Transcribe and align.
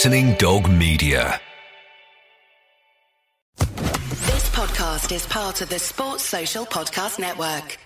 Listening 0.00 0.32
Dog 0.36 0.70
Media. 0.70 1.38
This 3.58 4.48
podcast 4.48 5.12
is 5.14 5.26
part 5.26 5.60
of 5.60 5.68
the 5.68 5.78
Sports 5.78 6.24
Social 6.24 6.64
Podcast 6.64 7.18
Network. 7.18 7.76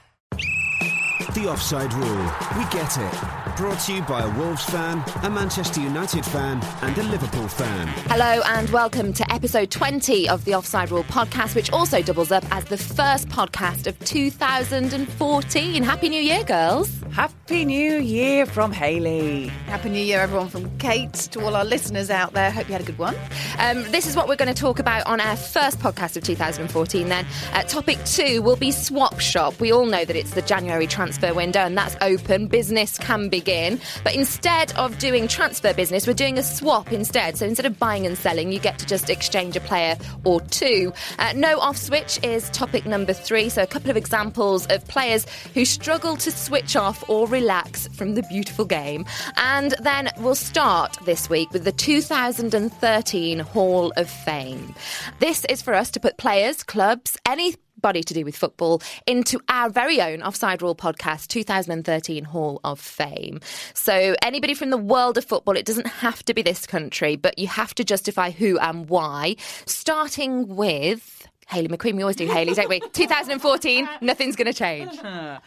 The 1.35 1.49
Offside 1.49 1.93
Rule. 1.93 2.33
We 2.57 2.65
get 2.71 2.97
it. 2.99 3.44
Brought 3.57 3.79
to 3.81 3.95
you 3.95 4.03
by 4.03 4.21
a 4.21 4.37
Wolves 4.37 4.65
fan, 4.65 5.05
a 5.23 5.31
Manchester 5.31 5.81
United 5.81 6.25
fan, 6.25 6.61
and 6.83 6.99
a 6.99 7.03
Liverpool 7.05 7.47
fan. 7.47 7.87
Hello 8.09 8.43
and 8.47 8.69
welcome 8.71 9.13
to 9.13 9.33
episode 9.33 9.71
20 9.71 10.29
of 10.29 10.45
the 10.45 10.57
Offside 10.57 10.91
Rule 10.91 11.05
podcast, 11.05 11.55
which 11.55 11.71
also 11.73 12.03
doubles 12.03 12.33
up 12.33 12.45
as 12.51 12.65
the 12.65 12.77
first 12.77 13.29
podcast 13.29 13.87
of 13.87 13.97
2014. 14.01 15.85
Happy 15.85 16.09
New 16.09 16.21
Year, 16.21 16.43
girls. 16.43 17.01
Happy 17.13 17.65
New 17.65 17.99
Year 17.99 18.45
from 18.45 18.73
Hayley. 18.73 19.47
Happy 19.67 19.89
New 19.89 20.03
Year, 20.03 20.19
everyone, 20.21 20.49
from 20.49 20.69
Kait 20.79 21.31
to 21.31 21.41
all 21.45 21.55
our 21.55 21.65
listeners 21.65 22.11
out 22.11 22.33
there. 22.33 22.51
Hope 22.51 22.67
you 22.67 22.73
had 22.73 22.83
a 22.83 22.85
good 22.85 22.99
one. 22.99 23.15
Um, 23.61 23.85
this 23.93 24.09
is 24.09 24.17
what 24.17 24.27
we're 24.27 24.35
going 24.35 24.53
to 24.53 24.61
talk 24.61 24.81
about 24.81 25.07
on 25.07 25.21
our 25.21 25.37
first 25.37 25.79
podcast 25.79 26.17
of 26.17 26.25
2014. 26.25 27.09
Then, 27.09 27.25
uh, 27.53 27.63
topic 27.63 27.99
two 28.05 28.43
will 28.43 28.57
be 28.57 28.73
Swap 28.73 29.21
Shop. 29.21 29.61
We 29.61 29.71
all 29.73 29.87
know 29.87 30.05
that 30.05 30.17
it's 30.17 30.33
the 30.33 30.43
January 30.43 30.89
transfer 30.89 31.33
window 31.33 31.61
and 31.61 31.79
that's 31.79 31.95
open. 32.01 32.49
Business 32.49 32.99
can 32.99 33.29
begin. 33.45 33.79
But 34.03 34.15
instead 34.15 34.73
of 34.73 34.99
doing 34.99 35.29
transfer 35.29 35.75
business, 35.75 36.07
we're 36.07 36.15
doing 36.15 36.39
a 36.39 36.43
swap 36.43 36.93
instead. 36.93 37.37
So 37.37 37.47
instead 37.47 37.67
of 37.67 37.79
buying 37.79 38.07
and 38.07 38.17
selling, 38.17 38.53
you 38.53 38.59
get 38.59 38.79
to 38.79 38.87
just 38.87 39.11
exchange 39.11 39.55
a 39.55 39.61
player 39.61 39.97
or 40.25 40.41
two. 40.41 40.93
Uh, 41.19 41.33
no 41.37 41.59
off 41.59 41.77
switch 41.77 42.19
is 42.23 42.49
topic 42.51 42.87
number 42.87 43.13
three. 43.13 43.49
So, 43.51 43.63
a 43.63 43.67
couple 43.67 43.91
of 43.91 43.97
examples 43.97 44.67
of 44.67 44.87
players 44.89 45.27
who 45.53 45.65
struggle 45.65 46.17
to 46.17 46.31
switch 46.31 46.77
off 46.77 47.05
or 47.09 47.29
relax 47.29 47.87
from 47.89 48.15
the 48.15 48.23
beautiful 48.23 48.65
game. 48.65 49.05
And 49.37 49.75
then 49.83 50.09
we'll 50.19 50.35
start 50.35 50.97
this 51.05 51.29
week 51.29 51.53
with 51.53 51.65
the 51.65 51.73
2013 51.73 53.39
Hall 53.41 53.93
of 53.97 54.09
Fame. 54.09 54.75
This 55.21 55.45
is 55.47 55.61
for 55.61 55.75
us 55.75 55.91
to 55.93 56.01
put 56.01 56.17
players, 56.17 56.63
clubs, 56.63 57.19
any 57.27 57.55
body 57.85 58.03
to 58.03 58.15
do 58.15 58.25
with 58.25 58.35
football 58.35 58.81
into 59.07 59.39
our 59.51 59.69
very 59.69 60.01
own 60.01 60.23
Offside 60.23 60.63
Rule 60.63 60.75
podcast 60.75 61.29
2013 61.29 62.25
Hall 62.25 62.59
of 62.65 62.81
Fame. 62.81 63.41
So 63.75 64.17
anybody 64.23 64.55
from 64.55 64.71
the 64.71 64.79
world 64.79 65.19
of 65.19 65.27
football, 65.27 65.55
it 65.55 65.67
doesn't 65.67 65.89
have 65.89 66.25
to 66.25 66.33
be 66.33 66.41
this 66.41 66.67
country, 66.67 67.15
but 67.17 67.39
you 67.39 67.47
have 67.47 67.75
to 67.75 67.85
justify 67.85 68.31
who 68.31 68.59
and 68.59 68.89
why, 68.89 69.37
starting 69.67 70.57
with 70.57 71.29
Hayley 71.49 71.69
McQueen. 71.69 71.97
We 71.97 72.03
always 72.03 72.17
do 72.17 72.27
Hayley, 72.27 72.55
don't 72.55 72.71
we? 72.71 72.81
2014, 72.95 73.87
nothing's 74.01 74.35
going 74.35 74.51
to 74.51 74.55
change. 74.55 74.99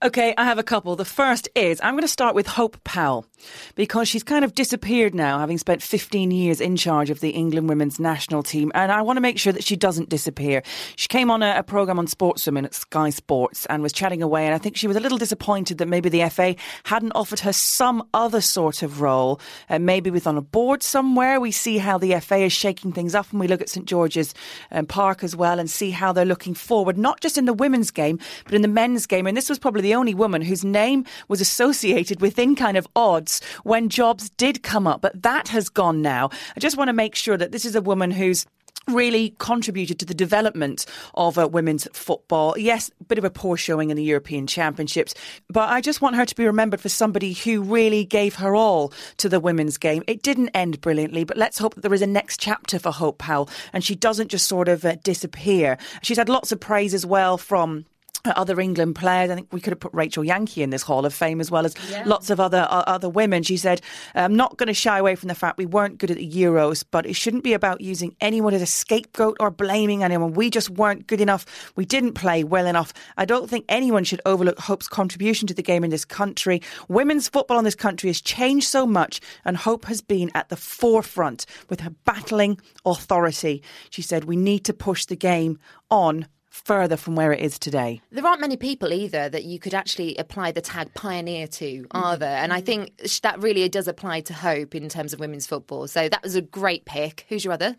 Okay, 0.00 0.32
I 0.38 0.44
have 0.44 0.60
a 0.60 0.62
couple. 0.62 0.94
The 0.94 1.04
first 1.04 1.48
is 1.56 1.80
I'm 1.82 1.94
going 1.94 2.02
to 2.02 2.08
start 2.08 2.36
with 2.36 2.46
Hope 2.46 2.84
Powell 2.84 3.26
because 3.74 4.06
she's 4.08 4.22
kind 4.22 4.44
of 4.44 4.54
disappeared 4.54 5.12
now, 5.12 5.40
having 5.40 5.58
spent 5.58 5.82
15 5.82 6.30
years 6.30 6.60
in 6.60 6.76
charge 6.76 7.10
of 7.10 7.18
the 7.18 7.30
England 7.30 7.68
women's 7.68 7.98
national 7.98 8.44
team. 8.44 8.70
And 8.76 8.92
I 8.92 9.02
want 9.02 9.16
to 9.16 9.20
make 9.20 9.40
sure 9.40 9.52
that 9.52 9.64
she 9.64 9.74
doesn't 9.74 10.08
disappear. 10.08 10.62
She 10.94 11.08
came 11.08 11.32
on 11.32 11.42
a, 11.42 11.56
a 11.58 11.62
programme 11.64 11.98
on 11.98 12.06
Sportswomen 12.06 12.64
at 12.64 12.74
Sky 12.74 13.10
Sports 13.10 13.66
and 13.66 13.82
was 13.82 13.92
chatting 13.92 14.22
away. 14.22 14.46
And 14.46 14.54
I 14.54 14.58
think 14.58 14.76
she 14.76 14.86
was 14.86 14.96
a 14.96 15.00
little 15.00 15.18
disappointed 15.18 15.78
that 15.78 15.88
maybe 15.88 16.08
the 16.08 16.28
FA 16.28 16.54
hadn't 16.84 17.10
offered 17.16 17.40
her 17.40 17.52
some 17.52 18.06
other 18.14 18.40
sort 18.40 18.84
of 18.84 19.00
role, 19.00 19.40
uh, 19.68 19.80
maybe 19.80 20.12
with 20.12 20.28
on 20.28 20.36
a 20.36 20.42
board 20.42 20.84
somewhere. 20.84 21.40
We 21.40 21.50
see 21.50 21.78
how 21.78 21.98
the 21.98 22.20
FA 22.20 22.36
is 22.36 22.52
shaking 22.52 22.92
things 22.92 23.16
up 23.16 23.32
and 23.32 23.40
we 23.40 23.48
look 23.48 23.60
at 23.60 23.68
St 23.68 23.86
George's 23.86 24.32
um, 24.70 24.86
Park 24.86 25.24
as 25.24 25.34
well 25.34 25.58
and 25.58 25.68
see 25.68 25.90
how 25.90 26.12
they're 26.12 26.24
looking 26.24 26.54
forward, 26.54 26.96
not 26.96 27.20
just 27.20 27.36
in 27.36 27.46
the 27.46 27.52
women's 27.52 27.90
game, 27.90 28.20
but 28.44 28.54
in 28.54 28.62
the 28.62 28.68
men's 28.68 29.04
game. 29.04 29.26
And 29.26 29.36
this 29.36 29.48
was 29.48 29.58
probably 29.58 29.87
the 29.88 29.94
only 29.94 30.14
woman 30.14 30.42
whose 30.42 30.66
name 30.66 31.06
was 31.28 31.40
associated 31.40 32.20
within 32.20 32.54
kind 32.54 32.76
of 32.76 32.86
odds 32.94 33.40
when 33.62 33.88
jobs 33.88 34.28
did 34.28 34.62
come 34.62 34.86
up. 34.86 35.00
But 35.00 35.22
that 35.22 35.48
has 35.48 35.70
gone 35.70 36.02
now. 36.02 36.28
I 36.54 36.60
just 36.60 36.76
want 36.76 36.88
to 36.88 36.92
make 36.92 37.14
sure 37.14 37.38
that 37.38 37.52
this 37.52 37.64
is 37.64 37.74
a 37.74 37.80
woman 37.80 38.10
who's 38.10 38.44
really 38.86 39.34
contributed 39.38 39.98
to 40.00 40.04
the 40.04 40.12
development 40.12 40.84
of 41.14 41.38
uh, 41.38 41.48
women's 41.48 41.88
football. 41.94 42.54
Yes, 42.58 42.90
a 43.00 43.04
bit 43.04 43.16
of 43.16 43.24
a 43.24 43.30
poor 43.30 43.56
showing 43.56 43.88
in 43.88 43.96
the 43.96 44.04
European 44.04 44.46
Championships, 44.46 45.14
but 45.48 45.70
I 45.70 45.80
just 45.80 46.02
want 46.02 46.16
her 46.16 46.26
to 46.26 46.34
be 46.34 46.44
remembered 46.44 46.82
for 46.82 46.90
somebody 46.90 47.32
who 47.32 47.62
really 47.62 48.04
gave 48.04 48.34
her 48.36 48.54
all 48.54 48.92
to 49.18 49.28
the 49.30 49.40
women's 49.40 49.78
game. 49.78 50.02
It 50.06 50.22
didn't 50.22 50.50
end 50.50 50.82
brilliantly, 50.82 51.24
but 51.24 51.38
let's 51.38 51.58
hope 51.58 51.76
that 51.76 51.80
there 51.80 51.94
is 51.94 52.02
a 52.02 52.06
next 52.06 52.40
chapter 52.40 52.78
for 52.78 52.92
Hope 52.92 53.18
Powell 53.18 53.48
and 53.72 53.82
she 53.82 53.94
doesn't 53.94 54.28
just 54.28 54.46
sort 54.46 54.68
of 54.68 54.84
uh, 54.84 54.96
disappear. 55.02 55.78
She's 56.02 56.18
had 56.18 56.28
lots 56.28 56.52
of 56.52 56.60
praise 56.60 56.92
as 56.92 57.06
well 57.06 57.38
from 57.38 57.86
other 58.24 58.60
England 58.60 58.94
players. 58.96 59.30
I 59.30 59.34
think 59.34 59.52
we 59.52 59.60
could 59.60 59.72
have 59.72 59.80
put 59.80 59.94
Rachel 59.94 60.24
Yankey 60.24 60.62
in 60.62 60.70
this 60.70 60.82
Hall 60.82 61.06
of 61.06 61.14
Fame 61.14 61.40
as 61.40 61.50
well 61.50 61.64
as 61.64 61.74
yeah. 61.90 62.02
lots 62.04 62.30
of 62.30 62.40
other 62.40 62.66
uh, 62.70 62.84
other 62.86 63.08
women. 63.08 63.42
She 63.42 63.56
said, 63.56 63.80
"I'm 64.14 64.36
not 64.36 64.56
going 64.56 64.66
to 64.66 64.74
shy 64.74 64.98
away 64.98 65.14
from 65.14 65.28
the 65.28 65.34
fact 65.34 65.58
we 65.58 65.66
weren't 65.66 65.98
good 65.98 66.10
at 66.10 66.16
the 66.16 66.30
Euros, 66.30 66.84
but 66.90 67.06
it 67.06 67.14
shouldn't 67.14 67.44
be 67.44 67.52
about 67.52 67.80
using 67.80 68.14
anyone 68.20 68.54
as 68.54 68.62
a 68.62 68.66
scapegoat 68.66 69.36
or 69.40 69.50
blaming 69.50 70.02
anyone. 70.02 70.32
We 70.32 70.50
just 70.50 70.70
weren't 70.70 71.06
good 71.06 71.20
enough. 71.20 71.72
We 71.76 71.84
didn't 71.84 72.14
play 72.14 72.44
well 72.44 72.66
enough. 72.66 72.92
I 73.16 73.24
don't 73.24 73.48
think 73.48 73.64
anyone 73.68 74.04
should 74.04 74.20
overlook 74.26 74.58
Hope's 74.58 74.88
contribution 74.88 75.46
to 75.48 75.54
the 75.54 75.62
game 75.62 75.84
in 75.84 75.90
this 75.90 76.04
country. 76.04 76.62
Women's 76.88 77.28
football 77.28 77.58
in 77.58 77.64
this 77.64 77.74
country 77.74 78.08
has 78.08 78.20
changed 78.20 78.66
so 78.68 78.86
much, 78.86 79.20
and 79.44 79.56
Hope 79.56 79.86
has 79.86 80.00
been 80.00 80.30
at 80.34 80.48
the 80.48 80.56
forefront 80.56 81.46
with 81.68 81.80
her 81.80 81.94
battling 82.04 82.60
authority." 82.84 83.62
She 83.90 84.02
said, 84.02 84.24
"We 84.24 84.36
need 84.36 84.64
to 84.64 84.72
push 84.72 85.04
the 85.06 85.16
game 85.16 85.58
on 85.90 86.26
further 86.64 86.96
from 86.96 87.14
where 87.16 87.32
it 87.32 87.40
is 87.40 87.58
today. 87.58 88.00
There 88.10 88.26
aren't 88.26 88.40
many 88.40 88.56
people 88.56 88.92
either 88.92 89.28
that 89.28 89.44
you 89.44 89.58
could 89.58 89.74
actually 89.74 90.16
apply 90.16 90.52
the 90.52 90.60
tag 90.60 90.92
pioneer 90.94 91.46
to, 91.48 91.86
are 91.90 92.16
there? 92.16 92.38
And 92.38 92.52
I 92.52 92.60
think 92.60 92.96
that 93.22 93.40
really 93.42 93.68
does 93.68 93.88
apply 93.88 94.20
to 94.22 94.34
Hope 94.34 94.74
in 94.74 94.88
terms 94.88 95.12
of 95.12 95.20
women's 95.20 95.46
football. 95.46 95.86
So 95.88 96.08
that 96.08 96.22
was 96.22 96.34
a 96.34 96.42
great 96.42 96.84
pick. 96.84 97.26
Who's 97.28 97.44
your 97.44 97.54
other? 97.54 97.76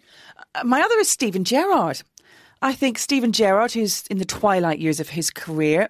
Uh, 0.56 0.64
my 0.64 0.82
other 0.82 0.96
is 1.00 1.10
Steven 1.10 1.44
Gerrard. 1.44 2.02
I 2.62 2.74
think 2.74 2.98
Steven 2.98 3.32
Gerrard, 3.32 3.72
who's 3.72 4.06
in 4.08 4.18
the 4.18 4.26
twilight 4.26 4.80
years 4.80 5.00
of 5.00 5.10
his 5.10 5.30
career, 5.30 5.90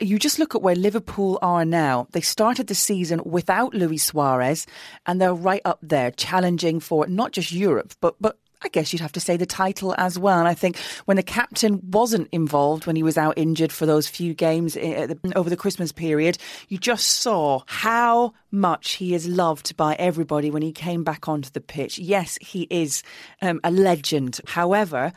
you 0.00 0.18
just 0.18 0.38
look 0.38 0.54
at 0.54 0.62
where 0.62 0.74
Liverpool 0.74 1.38
are 1.42 1.64
now. 1.64 2.06
They 2.12 2.20
started 2.20 2.66
the 2.66 2.74
season 2.74 3.20
without 3.24 3.74
Luis 3.74 4.04
Suarez, 4.04 4.66
and 5.06 5.20
they're 5.20 5.34
right 5.34 5.62
up 5.64 5.78
there, 5.82 6.10
challenging 6.10 6.80
for 6.80 7.06
not 7.06 7.32
just 7.32 7.52
Europe, 7.52 7.94
but 8.00 8.14
but 8.20 8.38
I 8.62 8.68
guess 8.68 8.92
you'd 8.92 9.02
have 9.02 9.12
to 9.12 9.20
say 9.20 9.36
the 9.36 9.46
title 9.46 9.94
as 9.98 10.18
well. 10.18 10.38
And 10.38 10.48
I 10.48 10.54
think 10.54 10.78
when 11.04 11.16
the 11.16 11.22
captain 11.22 11.80
wasn't 11.90 12.28
involved, 12.32 12.86
when 12.86 12.96
he 12.96 13.02
was 13.02 13.16
out 13.16 13.34
injured 13.36 13.72
for 13.72 13.86
those 13.86 14.08
few 14.08 14.34
games 14.34 14.76
eh, 14.76 15.14
over 15.36 15.48
the 15.48 15.56
Christmas 15.56 15.92
period, 15.92 16.38
you 16.68 16.78
just 16.78 17.06
saw 17.06 17.62
how 17.66 18.32
much 18.50 18.92
he 18.92 19.14
is 19.14 19.28
loved 19.28 19.76
by 19.76 19.94
everybody 19.94 20.50
when 20.50 20.62
he 20.62 20.72
came 20.72 21.04
back 21.04 21.28
onto 21.28 21.50
the 21.50 21.60
pitch. 21.60 21.98
Yes, 21.98 22.38
he 22.40 22.66
is 22.70 23.02
um, 23.42 23.60
a 23.62 23.70
legend. 23.70 24.40
However, 24.46 25.12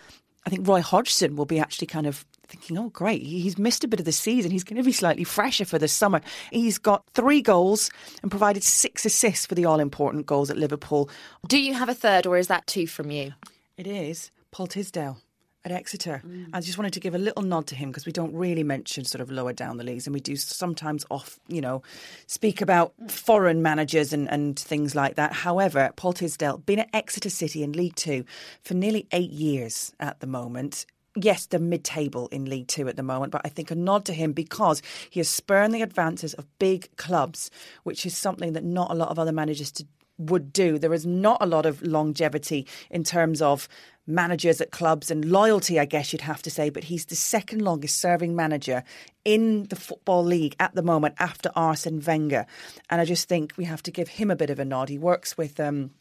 I 0.46 0.50
think 0.50 0.68
Roy 0.68 0.82
Hodgson 0.82 1.36
will 1.36 1.46
be 1.46 1.60
actually 1.60 1.88
kind 1.88 2.08
of 2.08 2.26
thinking, 2.52 2.78
oh, 2.78 2.90
great, 2.90 3.24
he's 3.24 3.58
missed 3.58 3.84
a 3.84 3.88
bit 3.88 4.00
of 4.00 4.06
the 4.06 4.12
season. 4.12 4.52
He's 4.52 4.64
going 4.64 4.78
to 4.78 4.84
be 4.84 4.92
slightly 4.92 5.24
fresher 5.24 5.66
for 5.66 5.80
the 5.80 5.88
summer. 5.88 6.22
He's 6.52 6.78
got 6.78 7.06
three 7.14 7.42
goals 7.42 7.90
and 8.22 8.30
provided 8.30 8.64
six 8.64 9.06
assists 9.06 9.46
for 9.46 9.56
the 9.56 9.66
all 9.66 9.80
important 9.80 10.26
goals 10.26 10.50
at 10.50 10.58
Liverpool. 10.58 11.10
Do 11.48 11.60
you 11.60 11.74
have 11.74 11.90
a 11.90 11.96
third, 11.96 12.26
or 12.28 12.38
is 12.38 12.48
that 12.48 12.68
two 12.68 12.88
from 12.88 13.10
you? 13.12 13.34
It 13.78 13.88
is 13.88 14.32
Paul 14.52 14.68
Tisdale 14.68 15.18
at 15.64 15.72
Exeter. 15.72 16.22
Mm. 16.26 16.50
I 16.54 16.62
just 16.62 16.78
wanted 16.78 16.94
to 16.94 17.00
give 17.00 17.16
a 17.16 17.20
little 17.20 17.44
nod 17.44 17.68
to 17.68 17.76
him 17.76 17.90
because 17.90 18.06
we 18.06 18.12
don't 18.12 18.34
really 18.34 18.64
mention 18.64 19.06
sort 19.06 19.22
of 19.22 19.32
lower 19.32 19.54
down 19.54 19.78
the 19.78 19.84
leagues 19.84 20.08
and 20.08 20.14
we 20.14 20.20
do 20.20 20.36
sometimes 20.36 21.06
off, 21.12 21.40
you 21.48 21.62
know, 21.62 21.84
speak 22.28 22.62
about 22.62 22.94
foreign 23.10 23.62
managers 23.62 24.12
and, 24.12 24.30
and 24.30 24.60
things 24.60 24.96
like 24.96 25.16
that. 25.16 25.34
However, 25.34 25.92
Paul 25.96 26.14
Tisdale, 26.14 26.58
been 26.58 26.80
at 26.80 26.90
Exeter 26.94 27.30
City 27.30 27.64
in 27.64 27.74
League 27.74 27.96
Two 27.96 28.26
for 28.64 28.74
nearly 28.74 29.08
eight 29.12 29.32
years 29.32 29.94
at 30.00 30.20
the 30.20 30.28
moment 30.28 30.86
yes, 31.16 31.46
they're 31.46 31.60
mid 31.60 31.84
table 31.84 32.28
in 32.32 32.46
League 32.46 32.68
Two 32.68 32.88
at 32.88 32.96
the 32.96 33.04
moment, 33.04 33.32
but 33.32 33.42
I 33.44 33.50
think 33.50 33.72
a 33.72 33.76
nod 33.76 34.06
to 34.06 34.14
him 34.14 34.34
because 34.34 34.82
he 35.10 35.20
has 35.20 35.30
spurned 35.30 35.74
the 35.74 35.82
advances 35.82 36.34
of 36.36 36.48
big 36.60 36.96
clubs, 36.98 37.52
which 37.84 38.06
is 38.06 38.18
something 38.18 38.54
that 38.54 38.64
not 38.64 38.92
a 38.92 38.96
lot 38.96 39.10
of 39.10 39.20
other 39.20 39.32
managers 39.32 39.72
to, 39.74 39.86
would 40.18 40.54
do. 40.54 40.78
There 40.78 40.94
is 40.94 41.06
not 41.06 41.42
a 41.42 41.46
lot 41.46 41.66
of 41.66 41.82
longevity 41.82 42.68
in 42.90 43.04
terms 43.04 43.42
of 43.42 43.68
managers 44.08 44.62
at 44.62 44.72
clubs 44.72 45.12
and 45.12 45.26
loyalty, 45.26 45.80
I 45.80 45.86
guess 45.86 46.12
you'd 46.12 46.22
have 46.22 46.42
to 46.44 46.50
say, 46.50 46.70
but 46.70 46.86
he's 46.86 47.06
the 47.06 47.16
second 47.16 47.62
longest 47.62 48.00
serving 48.00 48.36
manager 48.36 48.84
in 49.24 49.66
the 49.66 49.76
Football 49.76 50.24
League 50.24 50.56
at 50.60 50.74
the 50.76 50.84
moment 50.84 51.16
after 51.20 51.52
Arsene 51.56 52.02
Wenger. 52.06 52.46
And 52.90 53.00
I 53.00 53.06
just 53.06 53.28
think 53.28 53.54
we 53.58 53.66
have 53.66 53.84
to 53.84 53.92
give 53.92 54.10
him 54.10 54.32
a 54.32 54.36
bit 54.36 54.50
of 54.50 54.60
a 54.60 54.66
nod. 54.66 54.90
He 54.90 54.98
works 54.98 55.38
with. 55.38 55.60
Um, 55.60 55.92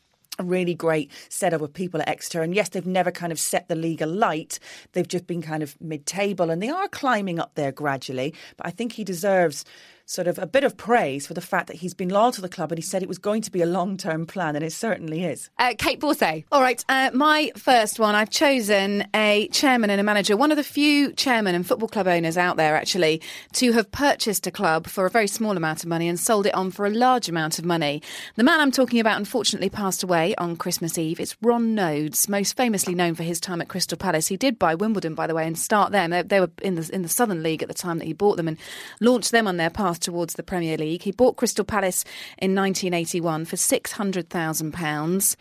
a 0.40 0.44
really 0.44 0.74
great 0.74 1.10
setup 1.28 1.60
of 1.60 1.72
people 1.72 2.00
at 2.00 2.08
Exeter. 2.08 2.42
And 2.42 2.54
yes, 2.54 2.70
they've 2.70 2.86
never 2.86 3.10
kind 3.10 3.30
of 3.30 3.38
set 3.38 3.68
the 3.68 3.76
league 3.76 4.02
alight. 4.02 4.58
They've 4.92 5.06
just 5.06 5.26
been 5.26 5.42
kind 5.42 5.62
of 5.62 5.80
mid 5.80 6.06
table 6.06 6.50
and 6.50 6.62
they 6.62 6.70
are 6.70 6.88
climbing 6.88 7.38
up 7.38 7.54
there 7.54 7.72
gradually. 7.72 8.34
But 8.56 8.66
I 8.66 8.70
think 8.70 8.92
he 8.92 9.04
deserves 9.04 9.64
sort 10.10 10.26
of 10.26 10.40
a 10.40 10.46
bit 10.46 10.64
of 10.64 10.76
praise 10.76 11.24
for 11.24 11.34
the 11.34 11.40
fact 11.40 11.68
that 11.68 11.76
he's 11.76 11.94
been 11.94 12.08
loyal 12.08 12.32
to 12.32 12.40
the 12.40 12.48
club 12.48 12.72
and 12.72 12.78
he 12.78 12.82
said 12.82 13.00
it 13.00 13.08
was 13.08 13.18
going 13.18 13.40
to 13.40 13.50
be 13.50 13.62
a 13.62 13.66
long 13.66 13.96
term 13.96 14.26
plan, 14.26 14.56
and 14.56 14.64
it 14.64 14.72
certainly 14.72 15.22
is. 15.22 15.50
Uh, 15.56 15.72
Kait 15.78 16.00
Borsay. 16.00 16.44
All 16.50 16.60
right, 16.60 16.84
uh, 16.88 17.10
my 17.14 17.52
first 17.56 18.00
one, 18.00 18.16
I've 18.16 18.28
chosen 18.28 19.06
a 19.14 19.46
chairman 19.52 19.88
and 19.88 20.00
a 20.00 20.02
manager, 20.02 20.36
one 20.36 20.50
of 20.50 20.56
the 20.56 20.64
few 20.64 21.12
chairman 21.12 21.54
and 21.54 21.64
football 21.64 21.88
club 21.88 22.08
owners 22.08 22.36
out 22.36 22.56
there 22.56 22.74
actually, 22.74 23.22
to 23.52 23.70
have 23.72 23.92
purchased 23.92 24.48
a 24.48 24.50
club 24.50 24.88
for 24.88 25.06
a 25.06 25.10
very 25.10 25.28
small 25.28 25.56
amount 25.56 25.84
of 25.84 25.88
money 25.88 26.08
and 26.08 26.18
sold 26.18 26.44
it 26.44 26.54
on 26.54 26.72
for 26.72 26.86
a 26.86 26.90
large 26.90 27.28
amount 27.28 27.60
of 27.60 27.64
money. 27.64 28.02
The 28.34 28.42
man 28.42 28.58
I'm 28.58 28.72
talking 28.72 28.98
about 28.98 29.16
unfortunately 29.16 29.70
passed 29.70 30.02
away 30.02 30.34
on 30.36 30.56
Christmas 30.56 30.98
Eve. 30.98 31.20
It's 31.20 31.36
Ron 31.40 31.76
Noades, 31.76 32.28
most 32.28 32.56
famously 32.56 32.96
known 32.96 33.14
for 33.14 33.22
his 33.22 33.38
time 33.38 33.60
at 33.60 33.68
Crystal 33.68 33.96
Palace. 33.96 34.26
He 34.26 34.36
did 34.36 34.58
buy 34.58 34.74
Wimbledon, 34.74 35.14
by 35.14 35.28
the 35.28 35.36
way, 35.36 35.46
and 35.46 35.56
start 35.56 35.92
them. 35.92 36.10
They, 36.10 36.22
they 36.22 36.40
were 36.40 36.50
in 36.62 36.74
the 36.74 36.90
in 36.92 37.02
the 37.02 37.08
Southern 37.08 37.44
League 37.44 37.62
at 37.62 37.68
the 37.68 37.74
time 37.74 37.98
that 37.98 38.06
he 38.06 38.12
bought 38.12 38.36
them 38.36 38.48
and 38.48 38.58
launched 39.00 39.30
them 39.30 39.46
on 39.46 39.56
their 39.56 39.70
path 39.70 39.99
towards 40.00 40.34
the 40.34 40.42
Premier 40.42 40.76
League. 40.76 41.02
He 41.02 41.12
bought 41.12 41.36
Crystal 41.36 41.64
Palace 41.64 42.04
in 42.38 42.54
1981 42.54 43.44
for 43.44 43.56
six 43.56 43.92
hundred 43.92 44.30
thousand 44.30 44.68
um, 44.68 44.72
pounds. 44.72 45.36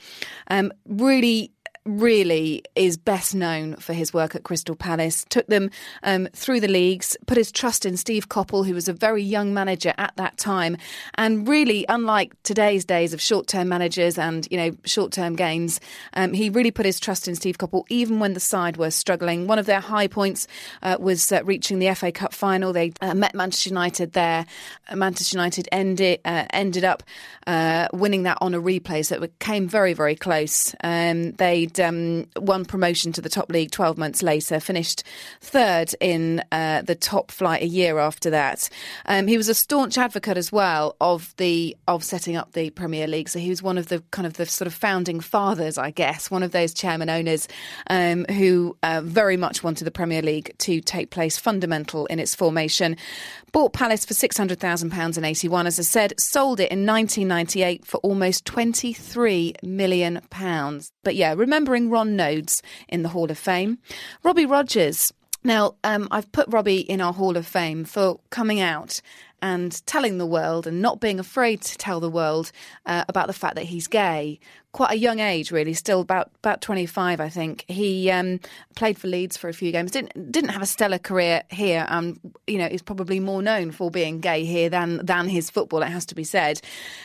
Really 0.85 1.51
really 1.85 2.63
is 2.75 2.97
best 2.97 3.33
known 3.33 3.75
for 3.75 3.93
his 3.93 4.13
work 4.13 4.35
at 4.35 4.43
Crystal 4.43 4.75
Palace. 4.75 5.25
Took 5.29 5.47
them 5.47 5.71
um, 6.03 6.27
through 6.33 6.59
the 6.59 6.67
leagues, 6.67 7.17
put 7.25 7.37
his 7.37 7.51
trust 7.51 7.85
in 7.85 7.97
Steve 7.97 8.29
Coppell, 8.29 8.65
who 8.65 8.73
was 8.73 8.87
a 8.87 8.93
very 8.93 9.23
young 9.23 9.53
manager 9.53 9.93
at 9.97 10.15
that 10.17 10.37
time, 10.37 10.77
and 11.15 11.47
really, 11.47 11.85
unlike 11.89 12.35
today's 12.43 12.85
days 12.85 13.13
of 13.13 13.21
short-term 13.21 13.67
managers 13.67 14.17
and 14.17 14.47
you 14.51 14.57
know 14.57 14.71
short-term 14.85 15.35
gains, 15.35 15.79
um, 16.13 16.33
he 16.33 16.49
really 16.49 16.71
put 16.71 16.85
his 16.85 16.99
trust 16.99 17.27
in 17.27 17.35
Steve 17.35 17.57
Coppell, 17.57 17.85
even 17.89 18.19
when 18.19 18.33
the 18.33 18.39
side 18.39 18.77
were 18.77 18.91
struggling. 18.91 19.47
One 19.47 19.59
of 19.59 19.65
their 19.65 19.79
high 19.79 20.07
points 20.07 20.47
uh, 20.83 20.97
was 20.99 21.31
uh, 21.31 21.43
reaching 21.43 21.79
the 21.79 21.93
FA 21.95 22.11
Cup 22.11 22.33
final. 22.33 22.73
They 22.73 22.93
uh, 23.01 23.13
met 23.13 23.33
Manchester 23.33 23.69
United 23.69 24.13
there. 24.13 24.45
Manchester 24.93 25.37
United 25.37 25.67
ended 25.71 26.19
uh, 26.25 26.45
ended 26.51 26.83
up 26.83 27.03
uh, 27.47 27.87
winning 27.93 28.23
that 28.23 28.37
on 28.41 28.53
a 28.53 28.61
replay, 28.61 29.05
so 29.05 29.21
it 29.21 29.39
came 29.39 29.67
very 29.67 29.93
very 29.93 30.15
close. 30.15 30.75
Um, 30.83 31.31
they'd 31.73 31.83
um, 31.83 32.25
won 32.35 32.65
promotion 32.65 33.11
to 33.13 33.21
the 33.21 33.29
top 33.29 33.49
league 33.49 33.71
12 33.71 33.97
months 33.97 34.23
later, 34.23 34.59
finished 34.59 35.03
third 35.41 35.93
in 35.99 36.43
uh, 36.51 36.81
the 36.81 36.95
top 36.95 37.31
flight 37.31 37.61
a 37.61 37.67
year 37.67 37.99
after 37.99 38.29
that. 38.29 38.69
Um, 39.05 39.27
he 39.27 39.37
was 39.37 39.49
a 39.49 39.53
staunch 39.53 39.97
advocate 39.97 40.37
as 40.37 40.51
well 40.51 40.95
of 41.01 41.33
the 41.37 41.75
of 41.87 42.03
setting 42.03 42.35
up 42.35 42.53
the 42.53 42.69
Premier 42.71 43.07
League. 43.07 43.29
So 43.29 43.39
he 43.39 43.49
was 43.49 43.63
one 43.63 43.77
of 43.77 43.87
the 43.87 44.03
kind 44.11 44.25
of 44.25 44.33
the 44.33 44.45
sort 44.45 44.67
of 44.67 44.73
founding 44.73 45.19
fathers, 45.19 45.77
I 45.77 45.91
guess, 45.91 46.31
one 46.31 46.43
of 46.43 46.51
those 46.51 46.73
chairman 46.73 47.09
owners 47.09 47.47
um, 47.89 48.25
who 48.25 48.77
uh, 48.83 49.01
very 49.03 49.37
much 49.37 49.63
wanted 49.63 49.85
the 49.85 49.91
Premier 49.91 50.21
League 50.21 50.55
to 50.59 50.81
take 50.81 51.09
place, 51.09 51.37
fundamental 51.37 52.05
in 52.07 52.19
its 52.19 52.35
formation. 52.35 52.97
Bought 53.51 53.73
Palace 53.73 54.05
for 54.05 54.13
£600,000 54.13 55.17
in 55.17 55.25
81, 55.25 55.65
as 55.67 55.79
I 55.79 55.83
said, 55.83 56.13
sold 56.19 56.59
it 56.59 56.71
in 56.71 56.85
1998 56.85 57.83
for 57.85 57.97
almost 57.97 58.45
£23 58.45 59.63
million. 59.63 60.21
But 61.03 61.15
yeah, 61.15 61.33
remembering 61.59 61.89
Ron 61.89 62.15
Noades 62.15 62.61
in 62.87 63.03
the 63.03 63.09
Hall 63.09 63.29
of 63.29 63.37
Fame. 63.37 63.79
Robbie 64.23 64.45
Rogers. 64.45 65.11
Now, 65.43 65.75
um, 65.83 66.07
I've 66.09 66.31
put 66.31 66.47
Robbie 66.47 66.79
in 66.79 67.01
our 67.01 67.11
Hall 67.11 67.35
of 67.35 67.45
Fame 67.45 67.83
for 67.83 68.21
coming 68.29 68.61
out 68.61 69.01
and 69.41 69.85
telling 69.85 70.17
the 70.17 70.25
world 70.25 70.67
and 70.67 70.81
not 70.81 70.99
being 70.99 71.19
afraid 71.19 71.61
to 71.61 71.77
tell 71.77 71.99
the 71.99 72.09
world 72.09 72.51
uh, 72.85 73.05
about 73.07 73.27
the 73.27 73.33
fact 73.33 73.55
that 73.55 73.65
he's 73.65 73.87
gay 73.87 74.39
quite 74.71 74.91
a 74.91 74.97
young 74.97 75.19
age, 75.19 75.51
really, 75.51 75.73
still 75.73 76.01
about 76.01 76.31
about 76.37 76.61
25, 76.61 77.19
I 77.19 77.29
think. 77.29 77.65
He 77.67 78.09
um, 78.11 78.39
played 78.75 78.97
for 78.99 79.07
Leeds 79.07 79.35
for 79.35 79.49
a 79.49 79.53
few 79.53 79.71
games. 79.71 79.91
Didn't 79.91 80.31
didn't 80.31 80.51
have 80.51 80.61
a 80.61 80.67
stellar 80.67 80.99
career 80.99 81.43
here. 81.49 81.85
Um, 81.89 82.19
you 82.45 82.57
know, 82.57 82.67
he's 82.67 82.81
probably 82.81 83.19
more 83.19 83.41
known 83.41 83.71
for 83.71 83.89
being 83.89 84.19
gay 84.19 84.45
here 84.45 84.69
than 84.69 85.03
than 85.05 85.27
his 85.27 85.49
football. 85.49 85.81
It 85.81 85.89
has 85.89 86.05
to 86.07 86.15
be 86.15 86.23
said. 86.23 86.61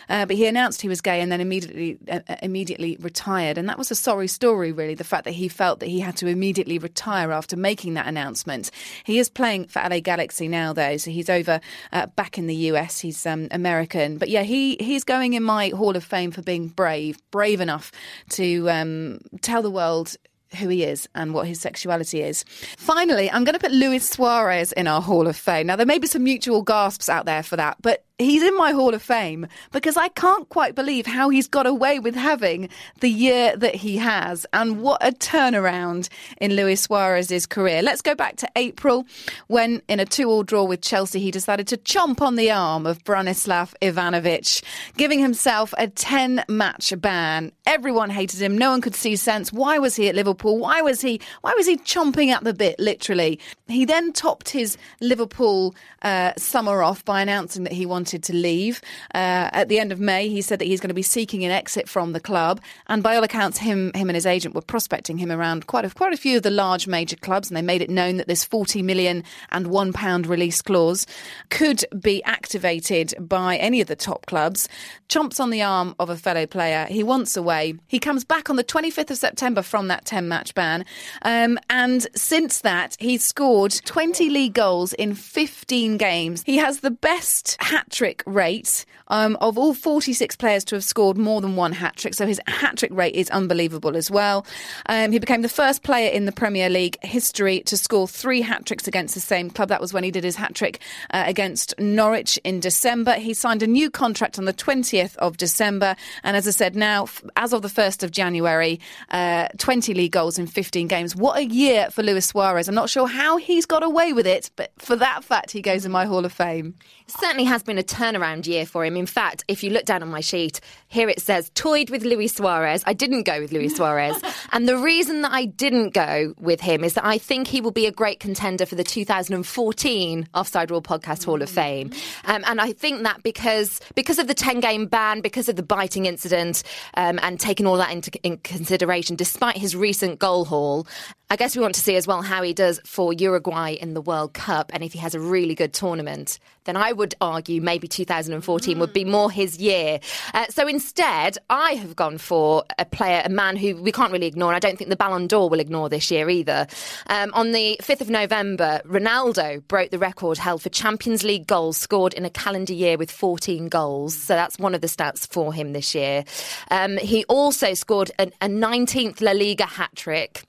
Uh, 0.08 0.26
but 0.26 0.36
he 0.36 0.46
announced 0.46 0.82
he 0.82 0.88
was 0.88 1.00
gay 1.00 1.20
and 1.20 1.32
then 1.32 1.40
immediately 1.40 1.98
uh, 2.08 2.20
uh, 2.28 2.36
immediately 2.42 2.96
retired, 3.00 3.56
and 3.56 3.68
that 3.68 3.78
was 3.78 3.90
a 3.90 3.94
sorry 3.94 4.28
story, 4.28 4.72
really. 4.72 4.94
The 4.94 5.04
fact 5.04 5.24
that 5.24 5.32
he 5.32 5.48
felt 5.48 5.80
that 5.80 5.88
he 5.88 6.00
had 6.00 6.16
to 6.18 6.26
immediately 6.26 6.78
retire 6.78 7.32
after 7.32 7.56
making 7.56 7.94
that 7.94 8.06
announcement. 8.06 8.70
He 9.04 9.18
is 9.18 9.28
playing 9.28 9.68
for 9.68 9.80
LA 9.80 10.00
Galaxy 10.00 10.48
now, 10.48 10.72
though, 10.72 10.96
so 10.98 11.10
he's 11.10 11.30
over 11.30 11.60
uh, 11.92 12.06
back 12.06 12.23
in 12.38 12.46
the 12.46 12.54
US. 12.54 13.00
He's 13.00 13.26
um, 13.26 13.48
American, 13.50 14.18
but 14.18 14.28
yeah, 14.28 14.42
he 14.42 14.76
he's 14.80 15.04
going 15.04 15.34
in 15.34 15.42
my 15.42 15.68
Hall 15.68 15.96
of 15.96 16.04
Fame 16.04 16.30
for 16.30 16.42
being 16.42 16.68
brave 16.68 17.18
brave 17.30 17.60
enough 17.60 17.92
to 18.30 18.68
um, 18.70 19.18
tell 19.40 19.62
the 19.62 19.70
world 19.70 20.16
who 20.56 20.68
he 20.68 20.84
is 20.84 21.08
and 21.14 21.34
what 21.34 21.46
his 21.46 21.60
sexuality 21.60 22.22
is. 22.22 22.44
Finally, 22.76 23.30
I'm 23.30 23.44
going 23.44 23.54
to 23.54 23.60
put 23.60 23.72
Luis 23.72 24.08
Suarez 24.08 24.72
in 24.72 24.86
our 24.86 25.00
Hall 25.00 25.26
of 25.26 25.36
Fame. 25.36 25.66
Now, 25.66 25.76
there 25.76 25.86
may 25.86 25.98
be 25.98 26.06
some 26.06 26.24
mutual 26.24 26.62
gasps 26.62 27.08
out 27.08 27.26
there 27.26 27.42
for 27.42 27.56
that, 27.56 27.76
but 27.82 28.04
he's 28.18 28.42
in 28.44 28.56
my 28.56 28.70
Hall 28.70 28.94
of 28.94 29.02
Fame 29.02 29.46
because 29.72 29.96
I 29.96 30.08
can't 30.08 30.48
quite 30.48 30.74
believe 30.74 31.06
how 31.06 31.30
he's 31.30 31.48
got 31.48 31.66
away 31.66 31.98
with 31.98 32.14
having 32.14 32.68
the 33.00 33.10
year 33.10 33.56
that 33.56 33.74
he 33.74 33.96
has. 33.96 34.46
And 34.52 34.80
what 34.80 35.04
a 35.04 35.10
turnaround 35.10 36.08
in 36.40 36.54
Luis 36.54 36.82
Suarez's 36.82 37.46
career. 37.46 37.82
Let's 37.82 38.02
go 38.02 38.14
back 38.14 38.36
to 38.36 38.48
April 38.56 39.06
when, 39.48 39.82
in 39.88 39.98
a 40.00 40.04
two 40.04 40.28
all 40.28 40.44
draw 40.44 40.64
with 40.64 40.80
Chelsea, 40.80 41.18
he 41.18 41.30
decided 41.30 41.66
to 41.68 41.76
chomp 41.76 42.20
on 42.20 42.36
the 42.36 42.50
arm 42.50 42.86
of 42.86 43.02
Branislav 43.04 43.74
Ivanovic, 43.82 44.62
giving 44.96 45.18
himself 45.18 45.74
a 45.76 45.88
10 45.88 46.44
match 46.48 46.92
ban. 47.00 47.50
Everyone 47.66 48.10
hated 48.10 48.40
him. 48.40 48.56
No 48.56 48.70
one 48.70 48.80
could 48.80 48.94
see 48.94 49.16
sense. 49.16 49.52
Why 49.52 49.78
was 49.78 49.96
he 49.96 50.08
at 50.08 50.14
Liverpool? 50.14 50.43
Why 50.52 50.82
was 50.82 51.00
he, 51.00 51.20
why 51.40 51.54
was 51.56 51.66
he 51.66 51.76
chomping 51.78 52.28
at 52.28 52.44
the 52.44 52.54
bit, 52.54 52.78
literally? 52.78 53.38
He 53.66 53.84
then 53.84 54.12
topped 54.12 54.50
his 54.50 54.76
Liverpool 55.00 55.74
uh, 56.02 56.32
summer 56.36 56.82
off 56.82 57.04
by 57.04 57.22
announcing 57.22 57.64
that 57.64 57.72
he 57.72 57.86
wanted 57.86 58.22
to 58.24 58.34
leave. 58.34 58.80
Uh, 59.14 59.48
at 59.52 59.68
the 59.68 59.78
end 59.78 59.92
of 59.92 60.00
May, 60.00 60.28
he 60.28 60.42
said 60.42 60.58
that 60.58 60.66
he's 60.66 60.80
going 60.80 60.88
to 60.88 60.94
be 60.94 61.02
seeking 61.02 61.44
an 61.44 61.50
exit 61.50 61.88
from 61.88 62.12
the 62.12 62.20
club. 62.20 62.60
And 62.88 63.02
by 63.02 63.16
all 63.16 63.24
accounts, 63.24 63.58
him, 63.58 63.90
him 63.94 64.08
and 64.08 64.16
his 64.16 64.26
agent 64.26 64.54
were 64.54 64.60
prospecting 64.60 65.18
him 65.18 65.32
around 65.32 65.66
quite 65.66 65.84
a, 65.84 65.90
quite 65.90 66.12
a 66.12 66.18
few 66.18 66.36
of 66.36 66.42
the 66.42 66.50
large 66.50 66.86
major 66.86 67.16
clubs. 67.16 67.48
And 67.48 67.56
they 67.56 67.62
made 67.62 67.82
it 67.82 67.90
known 67.90 68.18
that 68.18 68.28
this 68.28 68.44
40 68.44 68.82
million 68.82 69.24
and 69.50 69.68
one 69.68 69.92
pound 69.92 70.26
release 70.26 70.60
clause 70.60 71.06
could 71.48 71.84
be 72.00 72.22
activated 72.24 73.14
by 73.18 73.56
any 73.56 73.80
of 73.80 73.88
the 73.88 73.96
top 73.96 74.26
clubs. 74.26 74.68
Chomps 75.08 75.40
on 75.40 75.50
the 75.50 75.62
arm 75.62 75.94
of 75.98 76.10
a 76.10 76.16
fellow 76.16 76.46
player. 76.46 76.86
He 76.86 77.02
wants 77.02 77.36
away. 77.36 77.74
He 77.86 77.98
comes 77.98 78.24
back 78.24 78.50
on 78.50 78.56
the 78.56 78.64
25th 78.64 79.10
of 79.10 79.18
September 79.18 79.62
from 79.62 79.88
that 79.88 80.04
10 80.04 80.28
match 80.34 80.54
ban. 80.54 80.84
Um, 81.22 81.60
and 81.70 82.08
since 82.16 82.60
that, 82.60 82.96
he's 82.98 83.22
scored 83.24 83.72
20 83.84 84.30
league 84.30 84.54
goals 84.54 84.92
in 84.94 85.14
15 85.14 85.96
games. 85.96 86.42
He 86.44 86.56
has 86.56 86.80
the 86.80 86.90
best 86.90 87.56
hat 87.60 87.86
trick 87.90 88.24
rate 88.26 88.84
um, 89.08 89.36
of 89.40 89.56
all 89.58 89.74
46 89.74 90.34
players 90.36 90.64
to 90.64 90.74
have 90.74 90.82
scored 90.84 91.16
more 91.16 91.40
than 91.40 91.54
one 91.54 91.72
hat 91.72 91.96
trick. 91.96 92.14
So 92.14 92.26
his 92.26 92.40
hat 92.46 92.78
trick 92.78 92.92
rate 92.92 93.14
is 93.14 93.30
unbelievable 93.30 93.96
as 93.96 94.10
well. 94.10 94.44
Um, 94.86 95.12
he 95.12 95.18
became 95.20 95.42
the 95.42 95.48
first 95.48 95.82
player 95.82 96.10
in 96.10 96.24
the 96.24 96.32
Premier 96.32 96.68
League 96.68 96.98
history 97.02 97.60
to 97.60 97.76
score 97.76 98.08
three 98.08 98.40
hat 98.40 98.66
tricks 98.66 98.88
against 98.88 99.14
the 99.14 99.20
same 99.20 99.50
club. 99.50 99.68
That 99.68 99.80
was 99.80 99.92
when 99.92 100.02
he 100.02 100.10
did 100.10 100.24
his 100.24 100.36
hat 100.36 100.54
trick 100.54 100.80
uh, 101.10 101.24
against 101.26 101.78
Norwich 101.78 102.38
in 102.44 102.60
December. 102.60 103.14
He 103.14 103.34
signed 103.34 103.62
a 103.62 103.68
new 103.68 103.88
contract 103.90 104.38
on 104.38 104.46
the 104.46 104.54
20th 104.54 105.16
of 105.16 105.36
December. 105.36 105.94
And 106.24 106.36
as 106.36 106.48
I 106.48 106.50
said, 106.50 106.74
now, 106.74 107.06
as 107.36 107.52
of 107.52 107.62
the 107.62 107.68
1st 107.68 108.02
of 108.02 108.10
January, 108.10 108.80
uh, 109.10 109.48
20 109.58 109.94
league 109.94 110.12
goals 110.14 110.38
in 110.38 110.46
15 110.46 110.86
games. 110.86 111.16
What 111.16 111.36
a 111.36 111.44
year 111.44 111.90
for 111.90 112.04
Luis 112.04 112.26
Suarez. 112.26 112.68
I'm 112.68 112.74
not 112.74 112.88
sure 112.88 113.08
how 113.08 113.36
he's 113.36 113.66
got 113.66 113.82
away 113.82 114.12
with 114.12 114.28
it, 114.28 114.48
but 114.54 114.70
for 114.78 114.94
that 114.96 115.24
fact, 115.24 115.50
he 115.50 115.60
goes 115.60 115.84
in 115.84 115.90
my 115.90 116.06
Hall 116.06 116.24
of 116.24 116.32
Fame. 116.32 116.76
It 117.06 117.14
certainly 117.20 117.44
has 117.44 117.64
been 117.64 117.78
a 117.78 117.82
turnaround 117.82 118.46
year 118.46 118.64
for 118.64 118.84
him. 118.84 118.96
In 118.96 119.06
fact, 119.06 119.44
if 119.48 119.64
you 119.64 119.70
look 119.70 119.84
down 119.84 120.02
on 120.02 120.08
my 120.08 120.20
sheet, 120.20 120.60
here 120.86 121.08
it 121.08 121.20
says 121.20 121.50
toyed 121.56 121.90
with 121.90 122.04
Luis 122.04 122.34
Suarez. 122.34 122.84
I 122.86 122.92
didn't 122.92 123.24
go 123.24 123.40
with 123.40 123.52
Luis 123.52 123.74
Suarez. 123.74 124.16
and 124.52 124.68
the 124.68 124.78
reason 124.78 125.22
that 125.22 125.32
I 125.32 125.46
didn't 125.46 125.92
go 125.92 126.32
with 126.38 126.60
him 126.60 126.84
is 126.84 126.94
that 126.94 127.04
I 127.04 127.18
think 127.18 127.48
he 127.48 127.60
will 127.60 127.72
be 127.72 127.86
a 127.86 127.92
great 127.92 128.20
contender 128.20 128.66
for 128.66 128.76
the 128.76 128.84
2014 128.84 130.28
Offside 130.32 130.70
Rule 130.70 130.80
Podcast 130.80 131.24
Hall 131.24 131.42
of 131.42 131.50
Fame. 131.50 131.90
Um, 132.24 132.44
and 132.46 132.60
I 132.60 132.72
think 132.72 133.02
that 133.02 133.24
because 133.24 133.80
because 133.96 134.20
of 134.20 134.28
the 134.28 134.34
10 134.34 134.60
game 134.60 134.86
ban, 134.86 135.20
because 135.20 135.48
of 135.48 135.56
the 135.56 135.64
biting 135.64 136.06
incident, 136.06 136.62
um, 136.94 137.18
and 137.20 137.40
taking 137.40 137.66
all 137.66 137.76
that 137.78 137.90
into 137.90 138.12
in 138.22 138.38
consideration, 138.38 139.16
despite 139.16 139.56
his 139.56 139.74
recent 139.74 140.03
goal 140.12 140.44
haul, 140.44 140.86
I 141.30 141.36
guess 141.36 141.56
we 141.56 141.62
want 141.62 141.74
to 141.74 141.80
see 141.80 141.96
as 141.96 142.06
well 142.06 142.22
how 142.22 142.42
he 142.42 142.52
does 142.52 142.80
for 142.86 143.12
Uruguay 143.12 143.70
in 143.70 143.94
the 143.94 144.00
World 144.00 144.34
Cup. 144.34 144.70
And 144.72 144.84
if 144.84 144.92
he 144.92 144.98
has 145.00 145.14
a 145.14 145.20
really 145.20 145.54
good 145.54 145.72
tournament, 145.72 146.38
then 146.64 146.76
I 146.76 146.92
would 146.92 147.14
argue 147.20 147.60
maybe 147.60 147.88
2014 147.88 148.76
mm. 148.76 148.80
would 148.80 148.92
be 148.92 149.04
more 149.04 149.30
his 149.30 149.58
year. 149.58 150.00
Uh, 150.32 150.46
so 150.48 150.66
instead, 150.66 151.38
I 151.50 151.72
have 151.72 151.96
gone 151.96 152.18
for 152.18 152.64
a 152.78 152.84
player, 152.84 153.22
a 153.24 153.28
man 153.28 153.56
who 153.56 153.76
we 153.76 153.92
can't 153.92 154.12
really 154.12 154.26
ignore. 154.26 154.54
I 154.54 154.58
don't 154.58 154.76
think 154.76 154.90
the 154.90 154.96
Ballon 154.96 155.26
d'Or 155.26 155.48
will 155.48 155.60
ignore 155.60 155.88
this 155.88 156.10
year 156.10 156.28
either. 156.28 156.66
Um, 157.08 157.30
on 157.34 157.52
the 157.52 157.78
5th 157.82 158.00
of 158.00 158.10
November, 158.10 158.80
Ronaldo 158.86 159.66
broke 159.68 159.90
the 159.90 159.98
record 159.98 160.38
held 160.38 160.62
for 160.62 160.68
Champions 160.68 161.22
League 161.24 161.46
goals 161.46 161.76
scored 161.76 162.14
in 162.14 162.24
a 162.24 162.30
calendar 162.30 162.72
year 162.72 162.96
with 162.96 163.10
14 163.10 163.68
goals. 163.68 164.14
So 164.14 164.34
that's 164.34 164.58
one 164.58 164.74
of 164.74 164.80
the 164.80 164.86
stats 164.86 165.26
for 165.26 165.52
him 165.52 165.72
this 165.72 165.94
year. 165.94 166.24
Um, 166.70 166.96
he 166.96 167.24
also 167.26 167.74
scored 167.74 168.10
a, 168.18 168.30
a 168.40 168.48
19th 168.48 169.20
La 169.20 169.32
Liga 169.32 169.66
hat 169.66 169.90
trick 169.94 170.44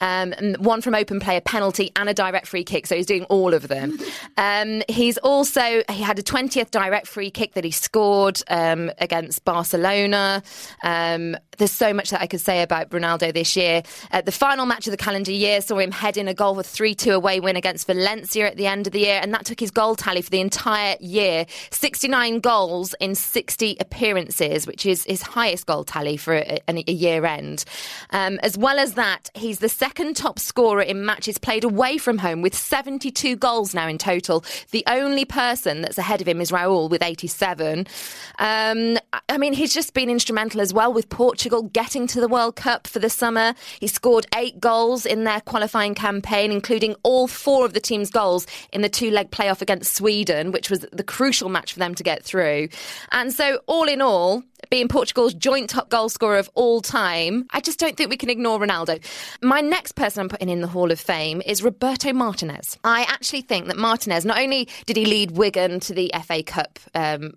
um, 0.00 0.32
one 0.58 0.80
from 0.82 0.94
open 0.94 1.20
play, 1.20 1.36
a 1.36 1.40
penalty, 1.40 1.90
and 1.96 2.08
a 2.08 2.14
direct 2.14 2.46
free 2.46 2.64
kick. 2.64 2.86
So 2.86 2.96
he's 2.96 3.06
doing 3.06 3.24
all 3.24 3.54
of 3.54 3.68
them. 3.68 3.98
Um, 4.38 4.82
he's 4.88 5.16
also 5.18 5.82
he 5.88 6.02
had 6.02 6.18
a 6.18 6.22
20th 6.22 6.70
direct 6.70 7.06
free 7.06 7.30
kick 7.30 7.54
that 7.54 7.64
he 7.64 7.70
scored 7.70 8.42
um, 8.48 8.90
against 8.98 9.44
Barcelona. 9.44 10.42
There's 11.58 11.72
so 11.72 11.92
much 11.92 12.10
that 12.10 12.20
I 12.20 12.26
could 12.26 12.40
say 12.40 12.62
about 12.62 12.90
Ronaldo 12.90 13.32
this 13.32 13.56
year. 13.56 13.82
Uh, 14.10 14.20
the 14.20 14.32
final 14.32 14.66
match 14.66 14.86
of 14.86 14.90
the 14.90 14.96
calendar 14.96 15.32
year 15.32 15.60
saw 15.60 15.78
him 15.78 15.90
head 15.90 16.16
in 16.16 16.28
a 16.28 16.34
goal 16.34 16.54
with 16.54 16.66
3 16.66 16.94
2 16.94 17.12
away 17.12 17.40
win 17.40 17.56
against 17.56 17.86
Valencia 17.86 18.46
at 18.46 18.56
the 18.56 18.66
end 18.66 18.86
of 18.86 18.92
the 18.92 19.00
year, 19.00 19.20
and 19.22 19.32
that 19.32 19.44
took 19.44 19.60
his 19.60 19.70
goal 19.70 19.96
tally 19.96 20.22
for 20.22 20.30
the 20.30 20.40
entire 20.40 20.96
year 21.00 21.46
69 21.70 22.40
goals 22.40 22.94
in 23.00 23.14
60 23.14 23.76
appearances, 23.80 24.66
which 24.66 24.86
is 24.86 25.04
his 25.04 25.22
highest 25.22 25.66
goal 25.66 25.84
tally 25.84 26.16
for 26.16 26.34
a, 26.34 26.60
a, 26.68 26.84
a 26.86 26.92
year 26.92 27.24
end. 27.24 27.64
Um, 28.10 28.38
as 28.42 28.58
well 28.58 28.78
as 28.78 28.94
that, 28.94 29.30
he's 29.34 29.58
the 29.58 29.68
second 29.68 30.16
top 30.16 30.38
scorer 30.38 30.82
in 30.82 31.04
matches 31.04 31.38
played 31.38 31.64
away 31.64 31.98
from 31.98 32.18
home 32.18 32.42
with 32.42 32.54
72 32.54 33.36
goals 33.36 33.74
now 33.74 33.88
in 33.88 33.98
total. 33.98 34.44
The 34.70 34.84
only 34.86 35.24
person 35.24 35.82
that's 35.82 35.98
ahead 35.98 36.20
of 36.20 36.28
him 36.28 36.40
is 36.40 36.50
Raul 36.50 36.90
with 36.90 37.02
87. 37.02 37.86
Um, 38.38 38.98
I 39.28 39.38
mean, 39.38 39.52
he's 39.52 39.72
just 39.72 39.94
been 39.94 40.10
instrumental 40.10 40.60
as 40.60 40.72
well 40.72 40.92
with 40.92 41.08
Portugal 41.08 41.45
getting 41.72 42.06
to 42.08 42.20
the 42.20 42.28
World 42.28 42.56
Cup 42.56 42.86
for 42.86 42.98
the 42.98 43.10
summer. 43.10 43.54
He 43.80 43.86
scored 43.86 44.26
eight 44.36 44.60
goals 44.60 45.06
in 45.06 45.24
their 45.24 45.40
qualifying 45.40 45.94
campaign, 45.94 46.50
including 46.50 46.96
all 47.02 47.26
four 47.28 47.64
of 47.64 47.72
the 47.72 47.80
team's 47.80 48.10
goals 48.10 48.46
in 48.72 48.82
the 48.82 48.88
two 48.88 49.10
leg 49.10 49.30
playoff 49.30 49.62
against 49.62 49.94
Sweden, 49.94 50.52
which 50.52 50.70
was 50.70 50.86
the 50.92 51.04
crucial 51.04 51.48
match 51.48 51.72
for 51.72 51.78
them 51.78 51.94
to 51.94 52.02
get 52.02 52.22
through. 52.22 52.68
And 53.12 53.32
so, 53.32 53.60
all 53.66 53.88
in 53.88 54.02
all, 54.02 54.42
being 54.70 54.88
Portugal's 54.88 55.34
joint 55.34 55.70
top 55.70 55.88
goal 55.88 56.08
scorer 56.08 56.38
of 56.38 56.50
all 56.54 56.80
time, 56.80 57.46
I 57.50 57.60
just 57.60 57.78
don't 57.78 57.96
think 57.96 58.10
we 58.10 58.16
can 58.16 58.30
ignore 58.30 58.58
Ronaldo. 58.58 59.02
My 59.42 59.60
next 59.60 59.92
person 59.92 60.20
I'm 60.20 60.28
putting 60.28 60.48
in 60.48 60.60
the 60.60 60.66
Hall 60.66 60.90
of 60.90 60.98
Fame 61.00 61.42
is 61.46 61.62
Roberto 61.62 62.12
Martinez. 62.12 62.78
I 62.84 63.02
actually 63.02 63.42
think 63.42 63.66
that 63.66 63.76
Martinez, 63.76 64.24
not 64.24 64.38
only 64.38 64.68
did 64.86 64.96
he 64.96 65.06
lead 65.06 65.32
Wigan 65.32 65.80
to 65.80 65.94
the 65.94 66.10
FA 66.24 66.42
Cup 66.42 66.78
um, 66.94 67.34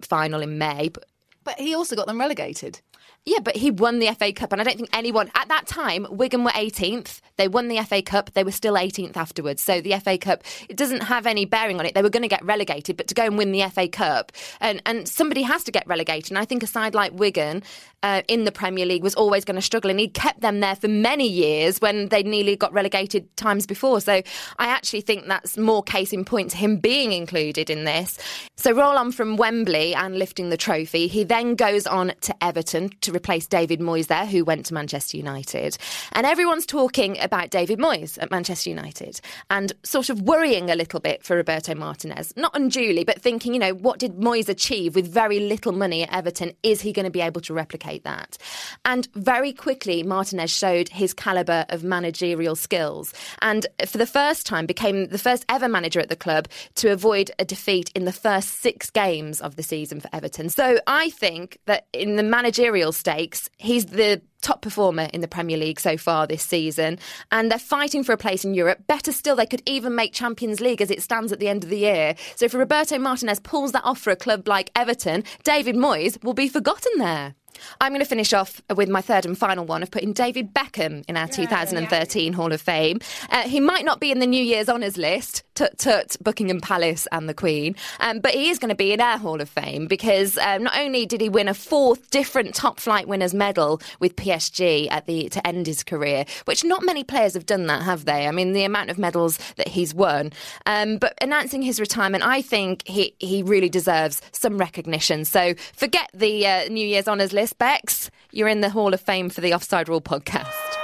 final 0.00 0.42
in 0.42 0.58
May, 0.58 0.88
but 0.88 1.04
But 1.44 1.60
he 1.60 1.74
also 1.76 1.94
got 1.94 2.08
them 2.08 2.18
relegated. 2.18 2.80
Yeah, 3.26 3.40
but 3.42 3.56
he 3.56 3.72
won 3.72 3.98
the 3.98 4.06
FA 4.14 4.32
Cup, 4.32 4.52
and 4.52 4.60
I 4.60 4.64
don't 4.64 4.76
think 4.76 4.88
anyone 4.92 5.32
at 5.34 5.48
that 5.48 5.66
time. 5.66 6.06
Wigan 6.08 6.44
were 6.44 6.52
18th. 6.52 7.20
They 7.36 7.48
won 7.48 7.66
the 7.66 7.82
FA 7.82 8.00
Cup. 8.00 8.32
They 8.34 8.44
were 8.44 8.52
still 8.52 8.74
18th 8.74 9.16
afterwards. 9.16 9.60
So 9.62 9.80
the 9.80 9.98
FA 9.98 10.16
Cup 10.16 10.44
it 10.68 10.76
doesn't 10.76 11.02
have 11.02 11.26
any 11.26 11.44
bearing 11.44 11.80
on 11.80 11.86
it. 11.86 11.94
They 11.94 12.02
were 12.02 12.10
going 12.10 12.22
to 12.22 12.28
get 12.28 12.44
relegated, 12.44 12.96
but 12.96 13.08
to 13.08 13.14
go 13.14 13.24
and 13.24 13.36
win 13.36 13.50
the 13.50 13.68
FA 13.68 13.88
Cup, 13.88 14.30
and 14.60 14.80
and 14.86 15.08
somebody 15.08 15.42
has 15.42 15.64
to 15.64 15.72
get 15.72 15.84
relegated. 15.88 16.30
And 16.30 16.38
I 16.38 16.44
think 16.44 16.62
a 16.62 16.68
side 16.68 16.94
like 16.94 17.12
Wigan 17.14 17.64
uh, 18.04 18.22
in 18.28 18.44
the 18.44 18.52
Premier 18.52 18.86
League 18.86 19.02
was 19.02 19.16
always 19.16 19.44
going 19.44 19.56
to 19.56 19.62
struggle, 19.62 19.90
and 19.90 19.98
he 19.98 20.06
kept 20.06 20.40
them 20.40 20.60
there 20.60 20.76
for 20.76 20.86
many 20.86 21.26
years 21.26 21.80
when 21.80 22.08
they 22.10 22.22
nearly 22.22 22.54
got 22.54 22.72
relegated 22.72 23.36
times 23.36 23.66
before. 23.66 24.00
So 24.00 24.22
I 24.58 24.68
actually 24.68 25.00
think 25.00 25.26
that's 25.26 25.58
more 25.58 25.82
case 25.82 26.12
in 26.12 26.24
point 26.24 26.52
to 26.52 26.56
him 26.56 26.76
being 26.76 27.10
included 27.10 27.70
in 27.70 27.82
this. 27.82 28.18
So 28.54 28.70
roll 28.70 28.96
on 28.96 29.10
from 29.10 29.36
Wembley 29.36 29.96
and 29.96 30.16
lifting 30.16 30.50
the 30.50 30.56
trophy. 30.56 31.08
He 31.08 31.24
then 31.24 31.56
goes 31.56 31.88
on 31.88 32.12
to 32.20 32.44
Everton 32.44 32.90
to 33.00 33.15
replace 33.16 33.46
David 33.46 33.80
Moyes 33.80 34.06
there, 34.06 34.26
who 34.26 34.44
went 34.44 34.66
to 34.66 34.74
Manchester 34.74 35.16
United. 35.16 35.76
And 36.12 36.26
everyone's 36.26 36.66
talking 36.66 37.18
about 37.20 37.50
David 37.50 37.78
Moyes 37.78 38.18
at 38.20 38.30
Manchester 38.30 38.70
United 38.70 39.20
and 39.50 39.72
sort 39.82 40.10
of 40.10 40.22
worrying 40.22 40.70
a 40.70 40.76
little 40.76 41.00
bit 41.00 41.24
for 41.24 41.36
Roberto 41.36 41.74
Martinez. 41.74 42.32
Not 42.36 42.54
unduly, 42.54 43.04
but 43.04 43.20
thinking, 43.20 43.54
you 43.54 43.60
know, 43.60 43.74
what 43.74 43.98
did 43.98 44.16
Moyes 44.16 44.48
achieve 44.48 44.94
with 44.94 45.12
very 45.12 45.40
little 45.40 45.72
money 45.72 46.02
at 46.02 46.12
Everton? 46.12 46.52
Is 46.62 46.80
he 46.80 46.92
going 46.92 47.04
to 47.04 47.10
be 47.10 47.20
able 47.20 47.40
to 47.42 47.54
replicate 47.54 48.04
that? 48.04 48.38
And 48.84 49.08
very 49.14 49.52
quickly, 49.52 50.02
Martinez 50.02 50.50
showed 50.50 50.88
his 50.88 51.14
calibre 51.14 51.66
of 51.70 51.82
managerial 51.82 52.56
skills 52.56 53.12
and 53.42 53.66
for 53.86 53.98
the 53.98 54.06
first 54.06 54.46
time 54.46 54.66
became 54.66 55.08
the 55.08 55.18
first 55.18 55.44
ever 55.48 55.68
manager 55.68 56.00
at 56.00 56.08
the 56.08 56.16
club 56.16 56.48
to 56.74 56.92
avoid 56.92 57.30
a 57.38 57.44
defeat 57.44 57.90
in 57.94 58.04
the 58.04 58.12
first 58.12 58.60
six 58.60 58.90
games 58.90 59.40
of 59.40 59.56
the 59.56 59.62
season 59.62 60.00
for 60.00 60.08
Everton. 60.12 60.48
So 60.48 60.78
I 60.86 61.10
think 61.10 61.58
that 61.66 61.86
in 61.92 62.16
the 62.16 62.22
managerial 62.22 62.92
stakes, 63.06 63.48
he's 63.56 63.86
the 63.86 64.20
top 64.42 64.62
performer 64.62 65.08
in 65.12 65.20
the 65.20 65.28
Premier 65.28 65.56
League 65.56 65.78
so 65.78 65.96
far 65.96 66.26
this 66.26 66.42
season, 66.42 66.98
and 67.30 67.52
they're 67.52 67.58
fighting 67.58 68.02
for 68.02 68.12
a 68.12 68.16
place 68.16 68.44
in 68.44 68.52
Europe. 68.52 68.84
Better 68.88 69.12
still, 69.12 69.36
they 69.36 69.46
could 69.46 69.62
even 69.64 69.94
make 69.94 70.12
Champions 70.12 70.60
League 70.60 70.82
as 70.82 70.90
it 70.90 71.00
stands 71.00 71.30
at 71.30 71.38
the 71.38 71.46
end 71.46 71.62
of 71.62 71.70
the 71.70 71.78
year. 71.78 72.16
So 72.34 72.46
if 72.46 72.54
Roberto 72.54 72.98
Martinez 72.98 73.38
pulls 73.38 73.70
that 73.72 73.84
off 73.84 74.00
for 74.00 74.10
a 74.10 74.16
club 74.16 74.48
like 74.48 74.72
Everton, 74.74 75.22
David 75.44 75.76
Moyes 75.76 76.22
will 76.24 76.34
be 76.34 76.48
forgotten 76.48 76.98
there. 76.98 77.36
I'm 77.80 77.92
going 77.92 78.02
to 78.02 78.08
finish 78.08 78.32
off 78.32 78.60
with 78.74 78.88
my 78.88 79.00
third 79.00 79.24
and 79.24 79.38
final 79.38 79.64
one 79.64 79.84
of 79.84 79.90
putting 79.92 80.12
David 80.12 80.52
Beckham 80.52 81.04
in 81.08 81.16
our 81.16 81.28
2013 81.28 82.32
Hall 82.32 82.52
of 82.52 82.60
Fame. 82.60 82.98
Uh, 83.30 83.42
he 83.42 83.60
might 83.60 83.84
not 83.84 84.00
be 84.00 84.10
in 84.10 84.18
the 84.18 84.26
New 84.26 84.42
Year's 84.42 84.68
honours 84.68 84.96
list, 84.98 85.44
tut 85.56 85.76
tut, 85.78 86.16
Buckingham 86.22 86.60
Palace 86.60 87.08
and 87.10 87.28
the 87.28 87.34
Queen, 87.34 87.74
um, 88.00 88.20
but 88.20 88.32
he 88.32 88.50
is 88.50 88.58
going 88.58 88.68
to 88.68 88.76
be 88.76 88.92
in 88.92 89.00
our 89.00 89.18
Hall 89.18 89.40
of 89.40 89.48
Fame 89.48 89.86
because 89.86 90.38
um, 90.38 90.62
not 90.62 90.78
only 90.78 91.06
did 91.06 91.20
he 91.20 91.28
win 91.28 91.48
a 91.48 91.54
fourth 91.54 92.10
different 92.10 92.54
top 92.54 92.78
flight 92.78 93.08
winners 93.08 93.34
medal 93.34 93.80
with 93.98 94.14
PSG 94.16 94.90
at 94.90 95.06
the 95.06 95.28
to 95.30 95.44
end 95.46 95.66
his 95.66 95.82
career, 95.82 96.24
which 96.44 96.62
not 96.62 96.84
many 96.84 97.02
players 97.02 97.34
have 97.34 97.46
done 97.46 97.66
that, 97.66 97.82
have 97.82 98.04
they? 98.04 98.28
I 98.28 98.30
mean, 98.30 98.52
the 98.52 98.64
amount 98.64 98.90
of 98.90 98.98
medals 98.98 99.38
that 99.56 99.68
he's 99.68 99.94
won. 99.94 100.32
Um, 100.66 100.98
but 100.98 101.14
announcing 101.20 101.62
his 101.62 101.80
retirement, 101.80 102.22
I 102.24 102.42
think 102.42 102.86
he, 102.86 103.14
he 103.18 103.42
really 103.42 103.68
deserves 103.68 104.20
some 104.32 104.58
recognition. 104.58 105.24
So 105.24 105.54
forget 105.74 106.10
the 106.14 106.46
uh, 106.46 106.68
New 106.68 106.86
Year's 106.86 107.08
honours 107.08 107.32
list. 107.32 107.58
Bex, 107.58 108.10
you're 108.30 108.48
in 108.48 108.60
the 108.60 108.70
Hall 108.70 108.92
of 108.92 109.00
Fame 109.00 109.30
for 109.30 109.40
the 109.40 109.54
Offside 109.54 109.88
Rule 109.88 110.02
podcast. 110.02 110.75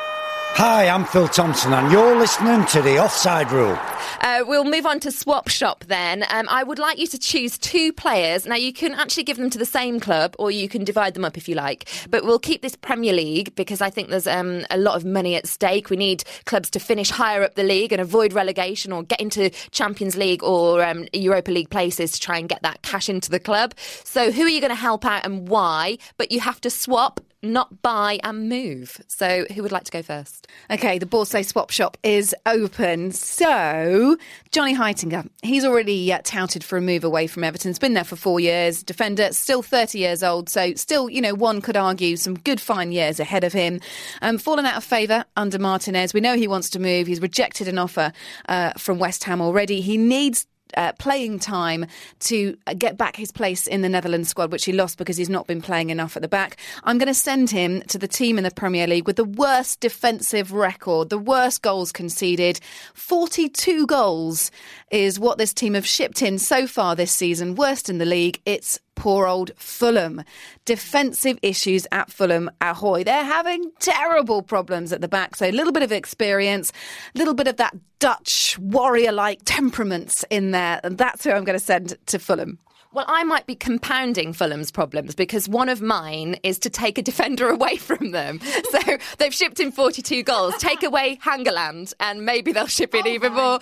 Hi, 0.55 0.87
I'm 0.87 1.07
Phil 1.07 1.29
Thompson, 1.29 1.73
and 1.73 1.91
you're 1.91 2.15
listening 2.15 2.67
to 2.67 2.83
the 2.83 3.03
Offside 3.03 3.51
Rule. 3.51 3.77
Uh, 4.21 4.45
we'll 4.47 4.65
move 4.65 4.85
on 4.85 5.01
to 5.01 5.11
Swap 5.11 5.49
Shop 5.49 5.83
then. 5.89 6.25
Um, 6.29 6.47
I 6.51 6.63
would 6.63 6.79
like 6.79 6.99
you 6.99 7.07
to 7.07 7.19
choose 7.19 7.57
two 7.57 7.91
players. 7.91 8.45
Now, 8.45 8.57
you 8.57 8.71
can 8.71 8.93
actually 8.93 9.25
give 9.25 9.39
them 9.39 9.49
to 9.49 9.59
the 9.59 9.65
same 9.65 9.99
club 9.99 10.37
or 10.39 10.51
you 10.51 10.69
can 10.69 10.85
divide 10.85 11.15
them 11.15 11.25
up 11.25 11.39
if 11.39 11.49
you 11.49 11.55
like. 11.55 11.89
But 12.11 12.25
we'll 12.25 12.39
keep 12.39 12.61
this 12.61 12.77
Premier 12.77 13.15
League 13.15 13.55
because 13.55 13.81
I 13.81 13.89
think 13.89 14.11
there's 14.11 14.27
um, 14.27 14.67
a 14.71 14.77
lot 14.77 14.95
of 14.95 15.07
money 15.07 15.37
at 15.37 15.47
stake. 15.47 15.89
We 15.89 15.97
need 15.97 16.23
clubs 16.45 16.69
to 16.71 16.79
finish 16.79 17.09
higher 17.11 17.43
up 17.43 17.55
the 17.55 17.65
league 17.65 17.91
and 17.91 18.01
avoid 18.01 18.35
relegation 18.35 18.93
or 18.93 19.03
get 19.05 19.23
into 19.23 19.49
Champions 19.71 20.17
League 20.17 20.45
or 20.45 20.85
um, 20.85 21.09
Europa 21.15 21.51
League 21.51 21.71
places 21.71 22.13
to 22.13 22.21
try 22.21 22.37
and 22.37 22.47
get 22.47 22.63
that 22.63 22.83
cash 22.83 23.09
into 23.09 23.31
the 23.31 23.41
club. 23.41 23.75
So, 24.05 24.31
who 24.31 24.43
are 24.43 24.51
you 24.51 24.61
going 24.61 24.69
to 24.69 24.77
help 24.77 25.07
out 25.07 25.25
and 25.25 25.49
why? 25.49 25.97
But 26.19 26.31
you 26.31 26.41
have 26.41 26.61
to 26.61 26.71
swap 26.71 27.21
not 27.43 27.83
buy 27.83 28.21
and 28.23 28.49
move. 28.49 29.01
So, 29.09 29.45
who 29.55 29.63
would 29.63 29.73
like 29.73 29.85
to 29.85 29.93
go 29.93 30.03
first? 30.03 30.47
Okay, 30.71 30.99
the 30.99 31.07
Borsay 31.07 31.45
swap 31.45 31.71
shop 31.71 31.97
is 32.03 32.35
open. 32.47 33.13
So, 33.13 34.17
Johnny 34.51 34.77
Heitinga, 34.77 35.29
he's 35.43 35.65
already 35.65 36.13
uh, 36.13 36.21
touted 36.25 36.63
for 36.63 36.77
a 36.77 36.81
move 36.81 37.05
away 37.05 37.27
from 37.27 37.45
Everton. 37.45 37.71
He's 37.71 37.79
been 37.79 37.95
there 37.95 38.05
for 38.05 38.17
four 38.17 38.41
years. 38.41 38.83
Defender, 38.83 39.33
still 39.33 39.63
30 39.63 39.99
years 39.99 40.23
old. 40.23 40.49
So, 40.49 40.75
still, 40.75 41.11
you 41.11 41.21
know, 41.21 41.35
one 41.35 41.61
could 41.61 41.77
argue 41.77 42.17
some 42.17 42.35
good 42.35 42.61
fine 42.61 42.93
years 42.93 43.19
ahead 43.19 43.45
of 43.45 43.53
him. 43.53 43.81
Um, 44.21 44.39
fallen 44.39 44.67
out 44.67 44.77
of 44.77 44.85
favour 44.85 45.25
under 45.37 45.59
Martinez. 45.59 46.15
We 46.15 46.21
know 46.21 46.37
he 46.37 46.49
wants 46.49 46.71
to 46.71 46.79
move. 46.79 47.07
He's 47.07 47.21
rejected 47.21 47.69
an 47.69 47.79
offer 47.79 48.13
uh, 48.49 48.73
from 48.79 48.99
West 48.99 49.25
Ham 49.25 49.41
already. 49.41 49.81
He 49.81 49.97
needs 49.97 50.47
uh, 50.77 50.93
playing 50.99 51.39
time 51.39 51.87
to 52.21 52.57
get 52.79 52.97
back 52.97 53.17
his 53.17 53.33
place 53.33 53.67
in 53.67 53.83
the 53.83 53.89
Netherlands 53.89 54.29
squad, 54.29 54.53
which 54.53 54.65
he 54.65 54.73
lost 54.73 54.99
because 54.99 55.17
he's 55.17 55.29
not 55.29 55.47
been 55.47 55.63
playing 55.63 55.91
enough 55.91 56.17
at 56.17 56.23
the 56.23 56.29
back. 56.29 56.57
I'm 56.85 56.99
going 56.99 57.09
to 57.09 57.15
send 57.15 57.51
him 57.51 57.83
to 57.83 57.99
the 57.99 58.09
team 58.09 58.39
in 58.39 58.45
the 58.45 58.51
Premier 58.51 58.87
League 58.87 59.07
with 59.07 59.17
the 59.17 59.25
worst 59.25 59.81
defensive 59.81 60.53
record, 60.53 61.11
the 61.11 61.19
worst 61.19 61.63
goals 61.63 61.93
conceded. 61.93 62.61
42 62.95 63.87
goals 63.87 64.51
is 64.91 65.19
what 65.19 65.39
this 65.39 65.53
team 65.53 65.75
have 65.75 65.87
shipped 65.87 66.23
in 66.23 66.39
so 66.39 66.67
far 66.67 66.95
this 66.95 67.13
season, 67.13 67.55
worst 67.55 67.89
in 67.89 67.99
the 67.99 68.05
league. 68.05 68.41
It's 68.45 68.79
poor 68.95 69.27
old 69.27 69.51
Fulham. 69.57 70.23
Defensive 70.65 71.39
issues 71.43 71.87
at 71.93 72.11
Fulham, 72.11 72.51
ahoy. 72.61 73.05
They're 73.05 73.25
having 73.25 73.73
terrible 73.81 74.43
problems 74.43 74.93
at 74.93 75.01
the 75.01 75.09
back. 75.09 75.37
So 75.37 75.47
a 75.47 75.53
little 75.53 75.73
bit 75.73 75.83
of 75.83 75.93
experience, 75.93 76.73
a 77.15 77.19
little 77.19 77.35
bit 77.35 77.49
of 77.49 77.57
that 77.57 77.75
Dutch 77.99 78.59
warrior 78.59 79.13
like 79.13 79.41
temperaments 79.45 80.25
in 80.31 80.51
there. 80.51 80.81
And 80.83 80.99
that's 80.99 81.25
who 81.25 81.31
I'm 81.31 81.45
going 81.45 81.59
to 81.59 81.65
send 81.65 81.97
to 82.07 82.19
Fulham. 82.19 82.59
Well, 82.95 83.07
I 83.09 83.25
might 83.25 83.47
be 83.47 83.55
compounding 83.55 84.35
Fulham's 84.35 84.71
problems 84.71 85.15
because 85.15 85.49
one 85.49 85.71
of 85.71 85.81
mine 85.81 86.37
is 86.43 86.59
to 86.59 86.69
take 86.69 86.99
a 86.99 87.03
defender 87.03 87.49
away 87.57 87.77
from 87.77 88.11
them. 88.11 88.39
So 88.71 88.81
they've 89.19 89.33
shipped 89.33 89.61
in 89.61 89.73
42 89.73 90.23
goals. 90.23 90.55
Take 90.59 90.83
away 90.83 91.19
Hangeland, 91.25 91.95
and 92.01 92.27
maybe 92.27 92.53
they'll 92.53 92.67
ship 92.67 92.95
in 92.95 93.07
even 93.07 93.33
more. 93.33 93.61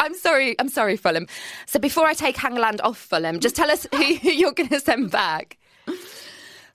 I'm 0.00 0.14
sorry, 0.14 0.56
I'm 0.58 0.68
sorry, 0.68 0.96
Fulham. 0.96 1.28
So 1.66 1.78
before 1.78 2.06
I 2.06 2.14
take 2.14 2.36
Hangeland 2.36 2.80
off 2.82 2.98
Fulham, 2.98 3.38
just 3.38 3.54
tell 3.54 3.70
us 3.70 3.86
who 3.94 4.04
you're 4.22 4.52
going 4.52 4.70
to 4.70 4.80
send 4.80 5.12
back. 5.12 5.56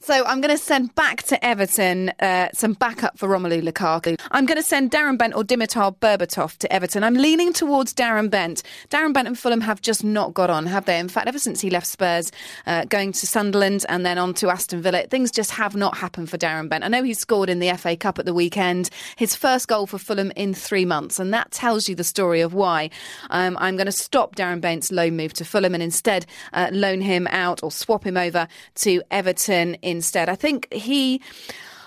So 0.06 0.26
I'm 0.26 0.42
going 0.42 0.54
to 0.54 0.62
send 0.62 0.94
back 0.96 1.24
to 1.24 1.46
Everton 1.46 2.10
uh, 2.20 2.50
some 2.54 2.74
backup 2.74 3.18
for 3.18 3.30
Romelu 3.30 3.64
Lukaku. 3.64 4.20
I'm 4.32 4.46
going 4.46 4.58
to 4.58 4.62
send 4.62 4.92
Darren 4.92 5.18
Bent 5.18 5.34
or 5.34 5.46
Dimitar 5.46 5.96
Berbatov 5.96 6.58
to 6.58 6.74
Everton. 6.74 7.06
I'm 7.06 7.14
leaning 7.14 7.54
towards 7.54 7.94
Darren 7.94 8.30
Bent. 8.30 8.64
Darren 8.90 9.14
Bent 9.14 9.30
and 9.30 9.40
Fulham 9.40 9.62
have 9.62 9.82
just 9.82 10.04
not 10.04 10.34
got 10.34 10.50
on, 10.50 10.66
have 10.66 10.84
they? 10.84 11.00
In 11.00 11.08
fact, 11.08 11.30
ever 11.30 11.40
since 11.40 11.62
he 11.62 11.70
left 11.70 11.88
Spurs, 11.88 12.34
uh, 12.66 12.84
going 12.84 13.14
to 13.14 13.26
Sunderland 13.26 13.86
and 13.88 14.06
then 14.06 14.18
on 14.18 14.34
to 14.34 14.50
Aston 14.50 14.82
Villa, 14.82 15.08
things 15.08 15.32
just 15.32 15.52
have 15.52 15.74
not 15.74 15.96
happened 15.96 16.30
for 16.30 16.38
Darren 16.38 16.68
Bent. 16.68 16.84
I 16.84 16.90
know 16.90 17.02
he 17.02 17.14
scored 17.14 17.50
in 17.50 17.60
the 17.60 17.72
FA 17.78 17.96
Cup 17.96 18.20
at 18.20 18.26
the 18.26 18.34
weekend, 18.34 18.90
his 19.16 19.36
first 19.36 19.70
goal 19.70 19.88
for 19.88 20.00
Fulham 20.00 20.34
in 20.36 20.54
three 20.54 20.84
months, 20.84 21.18
and 21.18 21.34
that 21.34 21.52
tells 21.52 21.88
you 21.88 21.96
the 21.96 22.04
story 22.04 22.42
of 22.42 22.54
why. 22.54 22.90
Um, 23.30 23.56
I'm 23.58 23.78
going 23.78 23.86
to 23.86 23.94
stop 23.94 24.36
Darren 24.36 24.60
Bent's 24.60 24.92
loan 24.92 25.16
move 25.16 25.32
to 25.36 25.46
Fulham 25.46 25.74
and 25.74 25.82
instead 25.82 26.26
uh, 26.52 26.68
loan 26.74 27.00
him 27.00 27.26
out 27.28 27.64
or 27.64 27.72
swap 27.72 28.06
him 28.06 28.18
over 28.18 28.50
to 28.76 29.02
Everton 29.10 29.76
instead. 29.94 30.30
I 30.30 30.36
think 30.36 30.72
he. 30.74 31.22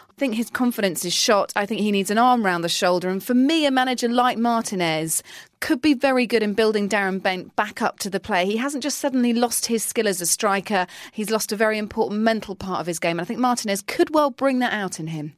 I 0.09 0.19
think 0.19 0.35
his 0.35 0.49
confidence 0.49 1.05
is 1.05 1.13
shot. 1.13 1.53
I 1.55 1.67
think 1.67 1.83
he 1.83 1.93
needs 1.93 2.11
an 2.11 2.17
arm 2.17 2.43
round 2.43 2.65
the 2.65 2.71
shoulder. 2.71 3.11
And 3.11 3.23
for 3.23 3.35
me, 3.35 3.67
a 3.67 3.71
manager 3.71 4.09
like 4.09 4.39
Martinez 4.39 5.23
could 5.61 5.83
be 5.83 5.93
very 5.93 6.27
good 6.27 6.43
in 6.43 6.55
building 6.55 6.89
Darren 6.89 7.23
Bent 7.23 7.55
back 7.55 7.83
up 7.83 7.99
to 7.99 8.09
the 8.09 8.19
play. 8.19 8.47
He 8.47 8.57
hasn't 8.57 8.83
just 8.83 8.99
suddenly 8.99 9.35
lost 9.35 9.67
his 9.67 9.85
skill 9.85 10.09
as 10.09 10.23
a 10.23 10.27
striker, 10.27 10.87
he's 11.13 11.29
lost 11.29 11.53
a 11.53 11.57
very 11.57 11.77
important 11.77 12.23
mental 12.23 12.55
part 12.55 12.81
of 12.81 12.87
his 12.87 12.99
game. 12.99 13.19
And 13.19 13.21
I 13.21 13.25
think 13.25 13.41
Martinez 13.41 13.83
could 13.83 14.15
well 14.15 14.31
bring 14.31 14.59
that 14.61 14.73
out 14.73 14.99
in 14.99 15.09
him. 15.09 15.35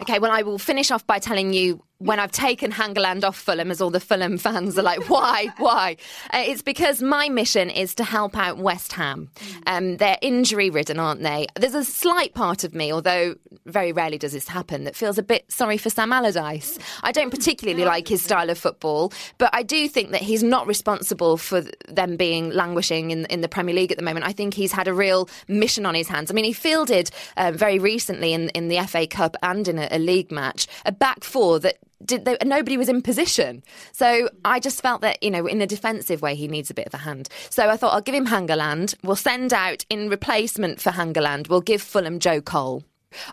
Okay, 0.00 0.18
well, 0.18 0.30
I 0.30 0.40
will 0.40 0.58
finish 0.58 0.90
off 0.90 1.06
by 1.06 1.18
telling 1.18 1.52
you 1.52 1.82
when 1.98 2.20
I've 2.20 2.30
taken 2.30 2.70
Hangeland 2.70 3.24
off 3.24 3.36
Fulham, 3.36 3.72
as 3.72 3.80
all 3.80 3.90
the 3.90 3.98
Fulham 4.00 4.38
fans 4.38 4.78
are 4.78 4.82
like, 4.82 5.10
why, 5.10 5.48
why? 5.58 5.96
Uh, 6.32 6.44
it's 6.46 6.62
because 6.62 7.02
my 7.02 7.28
mission 7.28 7.70
is 7.70 7.94
to 7.96 8.04
help 8.04 8.36
out 8.36 8.58
West 8.58 8.92
Ham. 8.92 9.30
Um, 9.66 9.96
they're 9.96 10.18
injury 10.22 10.70
ridden, 10.70 11.00
aren't 11.00 11.22
they? 11.22 11.46
There's 11.56 11.74
a 11.74 11.84
slight 11.84 12.34
part 12.34 12.62
of 12.62 12.72
me, 12.74 12.92
although 12.92 13.34
very 13.66 13.92
rarely 13.92 14.16
does 14.16 14.32
this 14.32 14.46
happen, 14.46 14.84
that 14.84 14.94
feels 14.94 15.18
a 15.18 15.24
bit 15.24 15.50
sorry 15.50 15.76
for 15.76 15.90
Sam 15.90 16.12
Allardyce. 16.12 16.78
I 17.02 17.10
don't 17.10 17.30
particularly 17.30 17.84
like 17.84 18.06
his 18.06 18.22
style 18.22 18.48
of 18.48 18.58
football, 18.58 19.12
but 19.38 19.50
I 19.52 19.64
do 19.64 19.88
think 19.88 20.12
that 20.12 20.22
he's 20.22 20.44
not 20.44 20.68
responsible 20.68 21.36
for 21.36 21.64
them 21.88 22.16
being 22.16 22.50
languishing 22.50 23.10
in, 23.10 23.26
in 23.26 23.40
the 23.40 23.48
Premier 23.48 23.74
League 23.74 23.90
at 23.90 23.98
the 23.98 24.04
moment. 24.04 24.24
I 24.24 24.32
think 24.32 24.54
he's 24.54 24.72
had 24.72 24.86
a 24.86 24.94
real 24.94 25.28
mission 25.48 25.84
on 25.84 25.96
his 25.96 26.06
hands. 26.06 26.30
I 26.30 26.34
mean, 26.34 26.44
he 26.44 26.52
fielded 26.52 27.10
um, 27.36 27.54
very 27.54 27.80
recently 27.80 28.32
in, 28.32 28.50
in 28.50 28.68
the 28.68 28.78
FA 28.86 29.08
Cup 29.08 29.36
and 29.42 29.66
in 29.66 29.78
a, 29.78 29.88
a 29.90 29.98
league 29.98 30.30
match 30.30 30.68
a 30.84 30.92
back 30.92 31.24
four 31.24 31.58
that 31.60 31.78
did 32.04 32.24
they, 32.24 32.36
nobody 32.44 32.76
was 32.76 32.88
in 32.88 33.02
position. 33.02 33.62
So 33.92 34.28
I 34.44 34.60
just 34.60 34.82
felt 34.82 35.00
that, 35.00 35.22
you 35.22 35.30
know, 35.30 35.46
in 35.46 35.60
a 35.60 35.66
defensive 35.66 36.22
way, 36.22 36.34
he 36.34 36.48
needs 36.48 36.70
a 36.70 36.74
bit 36.74 36.86
of 36.86 36.94
a 36.94 36.98
hand. 36.98 37.28
So 37.50 37.68
I 37.68 37.76
thought 37.76 37.92
I'll 37.92 38.00
give 38.00 38.14
him 38.14 38.26
Hangeland. 38.26 38.94
We'll 39.02 39.16
send 39.16 39.52
out 39.52 39.84
in 39.90 40.08
replacement 40.08 40.80
for 40.80 40.90
Hangeland, 40.90 41.48
we'll 41.48 41.60
give 41.60 41.82
Fulham 41.82 42.18
Joe 42.18 42.40
Cole. 42.40 42.84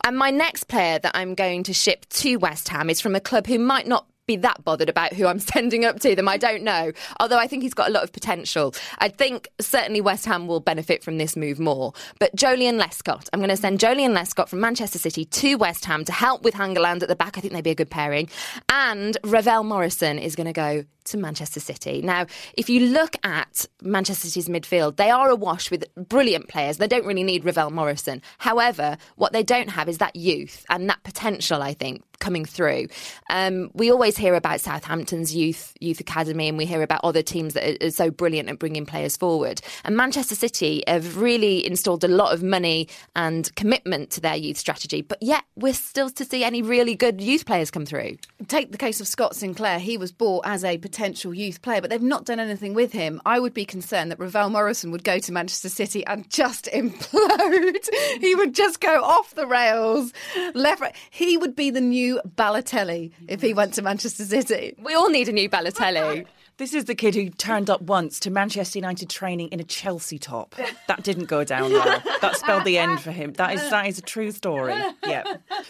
And 0.04 0.18
my 0.18 0.32
next 0.32 0.70
player 0.70 1.00
that 1.00 1.16
I'm 1.16 1.36
going 1.36 1.64
to 1.64 1.74
ship 1.74 2.06
to 2.10 2.38
West 2.38 2.70
Ham 2.70 2.90
is 2.90 3.02
from 3.02 3.16
a 3.16 3.20
club 3.20 3.48
who 3.48 3.60
might 3.60 3.88
not 3.88 4.08
be 4.28 4.36
that 4.38 4.64
bothered 4.64 4.90
about 4.90 5.14
who 5.14 5.28
I'm 5.28 5.40
sending 5.56 5.86
up 5.86 6.00
to 6.02 6.16
them. 6.16 6.28
I 6.28 6.38
don't 6.38 6.64
know. 6.64 6.92
Although 7.20 7.38
I 7.38 7.48
think 7.48 7.64
he's 7.64 7.74
got 7.74 7.90
a 7.90 7.92
lot 7.92 8.04
of 8.04 8.12
potential. 8.12 8.74
I 9.00 9.10
think 9.10 9.50
certainly 9.60 10.02
West 10.02 10.26
Ham 10.26 10.48
will 10.48 10.60
benefit 10.60 11.04
from 11.04 11.18
this 11.18 11.36
move 11.36 11.60
more. 11.60 11.94
But 12.20 12.36
Joleon 12.36 12.82
Lescott, 12.82 13.30
I'm 13.34 13.40
going 13.40 13.50
to 13.50 13.58
send 13.58 13.80
Joleon 13.80 14.16
Lescott 14.16 14.50
from 14.50 14.60
Manchester 14.60 15.00
City 15.00 15.26
to 15.26 15.56
West 15.56 15.86
Ham 15.86 16.06
to 16.06 16.12
help 16.12 16.44
with 16.44 16.56
Hangeland 16.56 17.02
at 17.04 17.10
the 17.10 17.16
back. 17.16 17.38
I 17.38 17.42
think 17.42 17.54
they'd 17.54 17.64
be 17.64 17.72
a 17.72 17.76
good 17.76 17.90
pairing. 17.90 18.30
And 18.70 19.18
Ravel 19.24 19.64
Morrison 19.64 20.20
is 20.20 20.36
going 20.36 20.48
to 20.48 20.54
go 20.54 20.86
to 21.06 21.18
Manchester 21.18 21.60
City. 21.60 22.02
Now, 22.02 22.26
if 22.56 22.70
you 22.70 22.88
look 22.88 23.16
at 23.24 23.66
Manchester 23.82 24.28
City's 24.28 24.50
midfield, 24.50 24.98
they 24.98 25.10
are 25.10 25.30
awash 25.30 25.72
with 25.72 25.86
brilliant 25.96 26.48
players. 26.48 26.78
They 26.78 26.88
don't 26.88 27.06
really 27.06 27.24
need 27.24 27.46
Ravel 27.46 27.70
Morrison. 27.70 28.22
However, 28.40 28.98
what 29.16 29.32
they 29.32 29.44
don't 29.44 29.70
have 29.70 29.88
is 29.88 30.00
that 30.00 30.16
youth 30.16 30.66
and 30.70 30.90
that 30.90 31.04
potential, 31.04 31.62
I 31.62 31.74
think, 31.74 32.04
coming 32.20 32.46
through. 32.46 32.88
Um, 33.30 33.70
we 33.74 33.92
always 33.92 34.15
hear 34.18 34.36
about 34.36 34.62
Southampton's 34.62 35.36
youth 35.36 35.74
youth 35.80 36.00
academy, 36.00 36.48
and 36.48 36.58
we 36.58 36.66
hear 36.66 36.82
about 36.82 37.02
other 37.04 37.22
teams 37.22 37.54
that 37.54 37.84
are, 37.84 37.88
are 37.88 37.92
so 37.92 38.12
brilliant 38.12 38.50
at 38.50 38.60
bringing 38.60 38.86
players 38.86 39.18
forward. 39.18 39.62
And 39.84 39.96
Manchester 39.98 40.36
City 40.36 40.84
have 40.88 41.18
really 41.18 41.66
installed 41.66 42.04
a 42.04 42.08
lot 42.08 42.34
of 42.34 42.44
money 42.44 42.88
and 43.16 43.54
commitment 43.56 44.10
to 44.12 44.22
their 44.22 44.36
youth 44.36 44.58
strategy, 44.58 45.02
but 45.02 45.22
yet 45.22 45.44
we're 45.56 45.74
still 45.74 46.10
to 46.10 46.26
see 46.26 46.44
any 46.44 46.62
really 46.62 46.96
good 46.96 47.22
youth 47.22 47.46
players 47.46 47.72
come 47.72 47.86
through. 47.86 48.18
Take 48.48 48.72
the 48.72 48.78
case 48.78 49.02
of 49.02 49.08
Scott 49.08 49.36
Sinclair. 49.36 49.80
He 49.80 49.98
was 49.98 50.12
bought 50.12 50.46
as 50.46 50.64
a 50.64 50.78
potential 50.78 51.34
youth 51.34 51.62
player, 51.62 51.82
but 51.82 51.90
they've 51.90 52.02
not 52.02 52.26
done 52.26 52.40
anything 52.40 52.74
with 52.74 52.92
him. 52.92 53.22
I 53.26 53.40
would 53.40 53.54
be 53.54 53.66
concerned 53.66 54.12
that 54.12 54.20
Ravel 54.20 54.50
Morrison 54.50 54.92
would 54.92 55.04
go 55.04 55.20
to 55.20 55.32
Manchester 55.32 55.70
City 55.70 56.06
and 56.06 56.30
just 56.30 56.66
implode. 56.74 57.90
he 58.20 58.36
would 58.36 58.56
just 58.56 58.80
go 58.80 59.04
off 59.04 59.36
the 59.36 59.48
rails, 59.48 60.14
left. 60.54 60.82
Right. 60.82 60.96
He 61.10 61.38
would 61.38 61.56
be 61.56 61.70
the 61.70 61.82
new 61.82 62.22
Balotelli 62.26 63.12
if 63.28 63.42
he 63.42 63.54
went 63.54 63.74
to 63.76 63.82
Manchester 63.82 64.05
City. 64.10 64.76
We 64.82 64.94
all 64.94 65.10
need 65.10 65.30
a 65.30 65.32
new 65.32 65.50
Balotelli. 65.50 66.26
This 66.58 66.74
is 66.74 66.86
the 66.86 66.96
kid 66.96 67.16
who 67.16 67.30
turned 67.30 67.70
up 67.70 67.82
once 67.82 68.18
to 68.22 68.32
Manchester 68.32 68.80
United 68.80 69.10
training 69.10 69.50
in 69.50 69.60
a 69.60 69.64
Chelsea 69.64 70.18
top. 70.18 70.56
That 70.88 71.04
didn't 71.04 71.26
go 71.26 71.44
down 71.44 71.74
well. 71.74 72.02
That 72.22 72.38
spelled 72.38 72.64
the 72.64 72.78
end 72.78 73.02
for 73.02 73.12
him. 73.12 73.34
That 73.34 73.56
is 73.56 73.70
that 73.70 73.88
is 73.88 73.98
a 74.00 74.02
true 74.02 74.32
story. 74.32 74.74
Yeah. 75.06 75.24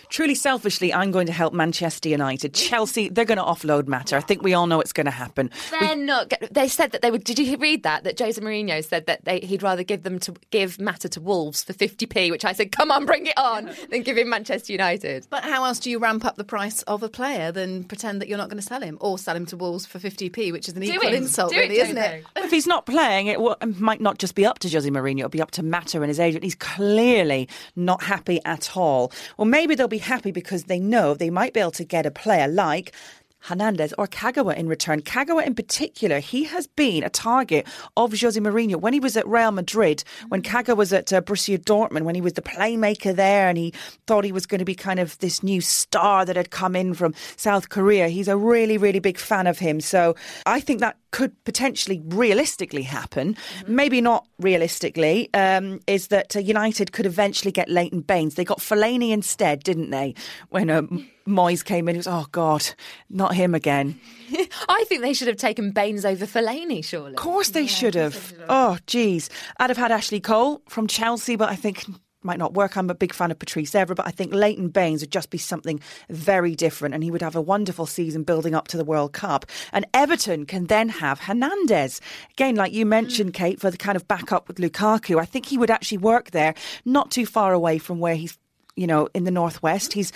Truly 0.10 0.36
selfishly, 0.36 0.94
I'm 0.94 1.10
going 1.10 1.26
to 1.26 1.34
help 1.34 1.54
Manchester 1.54 2.10
United. 2.10 2.54
Chelsea, 2.54 3.10
they're 3.10 3.26
going 3.26 3.40
to 3.40 3.44
offload 3.44 3.88
Mata. 3.88 4.18
I 4.18 4.20
think 4.20 4.44
we 4.44 4.54
all 4.54 4.68
know 4.68 4.80
it's 4.80 4.94
going 4.94 5.06
to 5.06 5.12
happen. 5.12 5.50
They're 5.72 5.96
not. 5.96 6.32
They 6.52 6.68
said 6.68 6.92
that 6.92 7.02
they 7.02 7.10
would. 7.10 7.24
Did 7.24 7.40
you 7.40 7.58
read 7.58 7.82
that? 7.82 8.04
That 8.04 8.20
Jose 8.20 8.40
Mourinho 8.40 8.86
said 8.86 9.08
that 9.08 9.26
they, 9.26 9.40
he'd 9.40 9.64
rather 9.64 9.84
give 9.84 10.04
them 10.04 10.20
to 10.20 10.36
give 10.52 10.80
Mata 10.80 11.10
to 11.10 11.20
Wolves 11.20 11.64
for 11.64 11.74
50p, 11.74 12.30
which 12.30 12.46
I 12.46 12.54
said, 12.54 12.72
come 12.72 12.92
on, 12.92 13.08
bring 13.08 13.26
it 13.26 13.38
on, 13.38 13.72
than 13.90 14.04
give 14.04 14.18
him 14.18 14.30
Manchester 14.30 14.72
United. 14.72 15.26
But 15.32 15.44
how 15.44 15.64
else 15.64 15.80
do 15.80 15.90
you 15.90 15.98
ramp 15.98 16.26
up 16.26 16.36
the 16.36 16.44
price 16.44 16.84
of 16.84 17.02
a 17.02 17.10
player 17.10 17.52
than 17.52 17.86
pretend 17.86 18.22
that 18.22 18.28
you're 18.30 18.38
not 18.38 18.50
going 18.50 18.62
to 18.62 18.68
sell 18.68 18.82
him 18.82 19.00
or 19.02 19.18
sell 19.18 19.36
him 19.36 19.48
to 19.48 19.58
Wolves 19.58 19.88
for 19.88 19.98
50p, 19.98 20.52
which 20.52 20.68
is 20.68 20.75
an 20.76 20.84
equal 20.84 21.10
it. 21.10 21.16
insult, 21.16 21.52
Do 21.52 21.58
it, 21.58 21.62
really, 21.70 21.80
isn't 21.80 21.96
Jose. 21.96 22.20
it? 22.36 22.44
if 22.44 22.52
he's 22.52 22.68
not 22.68 22.86
playing, 22.86 23.28
it, 23.28 23.40
will, 23.40 23.58
it 23.62 23.80
might 23.80 24.02
not 24.02 24.18
just 24.18 24.36
be 24.36 24.46
up 24.46 24.60
to 24.60 24.70
Jose 24.70 24.90
Mourinho, 24.90 25.20
it'll 25.20 25.30
be 25.30 25.42
up 25.42 25.52
to 25.52 25.64
Mata 25.64 25.98
and 26.02 26.08
his 26.10 26.20
agent. 26.20 26.44
He's 26.44 26.56
clearly 26.56 27.48
not 27.76 28.04
happy 28.04 28.40
at 28.46 28.76
all. 28.76 29.12
Well, 29.38 29.46
maybe 29.46 29.76
they'll 29.76 29.88
be 29.88 29.98
happy 29.98 30.32
because 30.32 30.66
they 30.66 30.80
know 30.80 31.14
they 31.14 31.30
might 31.30 31.54
be 31.54 31.60
able 31.60 31.72
to 31.72 31.84
get 31.86 32.06
a 32.06 32.12
player 32.12 32.48
like. 32.48 32.94
Hernandez 33.40 33.94
or 33.98 34.08
Kagawa 34.08 34.56
in 34.56 34.68
return. 34.68 35.02
Kagawa 35.02 35.46
in 35.46 35.56
particular, 35.56 36.20
he 36.20 36.46
has 36.46 36.68
been 36.68 37.04
a 37.04 37.10
target 37.10 37.68
of 37.96 38.20
Jose 38.20 38.40
Mourinho 38.40 38.78
when 38.78 38.94
he 38.94 39.00
was 39.00 39.16
at 39.16 39.28
Real 39.28 39.52
Madrid, 39.52 40.04
when 40.30 40.42
Kagawa 40.42 40.78
was 40.78 40.94
at 40.94 41.14
uh, 41.14 41.22
Borussia 41.22 41.58
Dortmund, 41.58 42.04
when 42.04 42.16
he 42.16 42.22
was 42.22 42.34
the 42.34 42.42
playmaker 42.42 43.16
there 43.16 43.48
and 43.48 43.58
he 43.58 43.74
thought 44.08 44.24
he 44.24 44.32
was 44.32 44.46
going 44.46 44.60
to 44.60 44.66
be 44.66 44.76
kind 44.76 45.00
of 45.00 45.18
this 45.20 45.44
new 45.44 45.62
star 45.62 46.26
that 46.26 46.36
had 46.36 46.50
come 46.50 46.76
in 46.76 46.94
from 46.94 47.14
South 47.36 47.70
Korea. 47.70 48.08
He's 48.08 48.28
a 48.28 48.38
really, 48.38 48.78
really 48.78 49.00
big 49.00 49.18
fan 49.18 49.48
of 49.48 49.60
him. 49.60 49.80
So 49.80 50.16
I 50.46 50.60
think 50.60 50.80
that 50.80 50.98
could 51.16 51.32
potentially 51.46 52.02
realistically 52.08 52.82
happen, 52.82 53.38
maybe 53.68 54.02
not 54.02 54.28
realistically, 54.38 55.30
um, 55.34 55.80
is 55.88 56.08
that 56.08 56.36
uh, 56.36 56.40
United 56.40 56.92
could 56.92 57.06
eventually 57.06 57.54
get 57.54 57.70
Leighton 57.70 58.02
Baines. 58.02 58.36
They 58.36 58.44
got 58.44 58.60
Fellaini 58.60 59.12
instead, 59.12 59.64
didn't 59.64 59.92
they? 59.92 60.14
When 60.50 60.70
um, 60.70 61.08
Moyes 61.26 61.64
came 61.64 61.88
in, 61.88 61.96
it 61.96 62.00
was, 62.00 62.08
oh 62.08 62.26
God, 62.34 62.68
not 63.10 63.34
him 63.34 63.56
again. 63.56 63.98
I 64.68 64.84
think 64.90 65.04
they 65.04 65.14
should 65.14 65.30
have 65.30 65.38
taken 65.38 65.72
Baines 65.72 66.04
over 66.04 66.26
Fellaini, 66.26 66.84
surely. 66.84 67.12
Of 67.12 67.16
course 67.16 67.52
they 67.52 67.66
should 67.66 67.96
have. 67.96 68.34
Oh, 68.50 68.78
geez. 68.86 69.30
I'd 69.56 69.70
have 69.70 69.78
had 69.78 69.94
Ashley 69.94 70.20
Cole 70.20 70.64
from 70.68 70.86
Chelsea, 70.86 71.38
but 71.38 71.48
I 71.48 71.56
think 71.56 71.86
might 72.26 72.40
not 72.40 72.54
work. 72.54 72.76
I'm 72.76 72.90
a 72.90 72.96
big 72.96 73.14
fan 73.14 73.32
of 73.32 73.40
Patrice 73.40 73.72
Evra, 73.72 73.96
but 73.96 74.08
I 74.08 74.12
think 74.12 74.34
Leighton 74.34 74.70
Baines 74.70 75.02
would 75.02 75.12
just 75.12 75.30
be 75.30 75.38
something 75.38 75.80
very 76.10 76.56
different 76.56 76.94
and 76.94 77.04
he 77.04 77.12
would 77.12 77.22
have 77.22 77.36
a 77.36 77.42
wonderful 77.42 77.86
season 77.86 78.24
building 78.24 78.56
up 78.56 78.68
to 78.70 78.78
the 78.78 78.84
World 78.84 79.14
Cup. 79.14 79.46
And 79.72 79.86
Everton 79.94 80.46
can 80.46 80.66
then 80.66 80.90
have 80.90 81.22
Hernandez. 81.22 82.02
Again, 82.32 82.56
like 82.56 82.74
you 82.74 82.86
mm. 82.86 82.90
mentioned, 82.90 83.34
Kait, 83.34 83.60
for 83.60 83.72
the 83.72 83.78
kind 83.78 83.96
of 83.96 84.08
backup 84.08 84.48
with 84.48 84.58
Lukaku, 84.58 85.20
I 85.20 85.26
think 85.26 85.46
he 85.46 85.58
would 85.58 85.72
actually 85.72 86.00
work 86.00 86.32
there, 86.32 86.56
not 86.84 87.12
too 87.12 87.26
far 87.26 87.54
away 87.54 87.78
from 87.78 88.00
where 88.00 88.16
he's, 88.16 88.38
you 88.76 88.88
know, 88.88 89.08
in 89.14 89.24
the 89.24 89.32
Northwest. 89.32 89.94
He's 89.94 90.12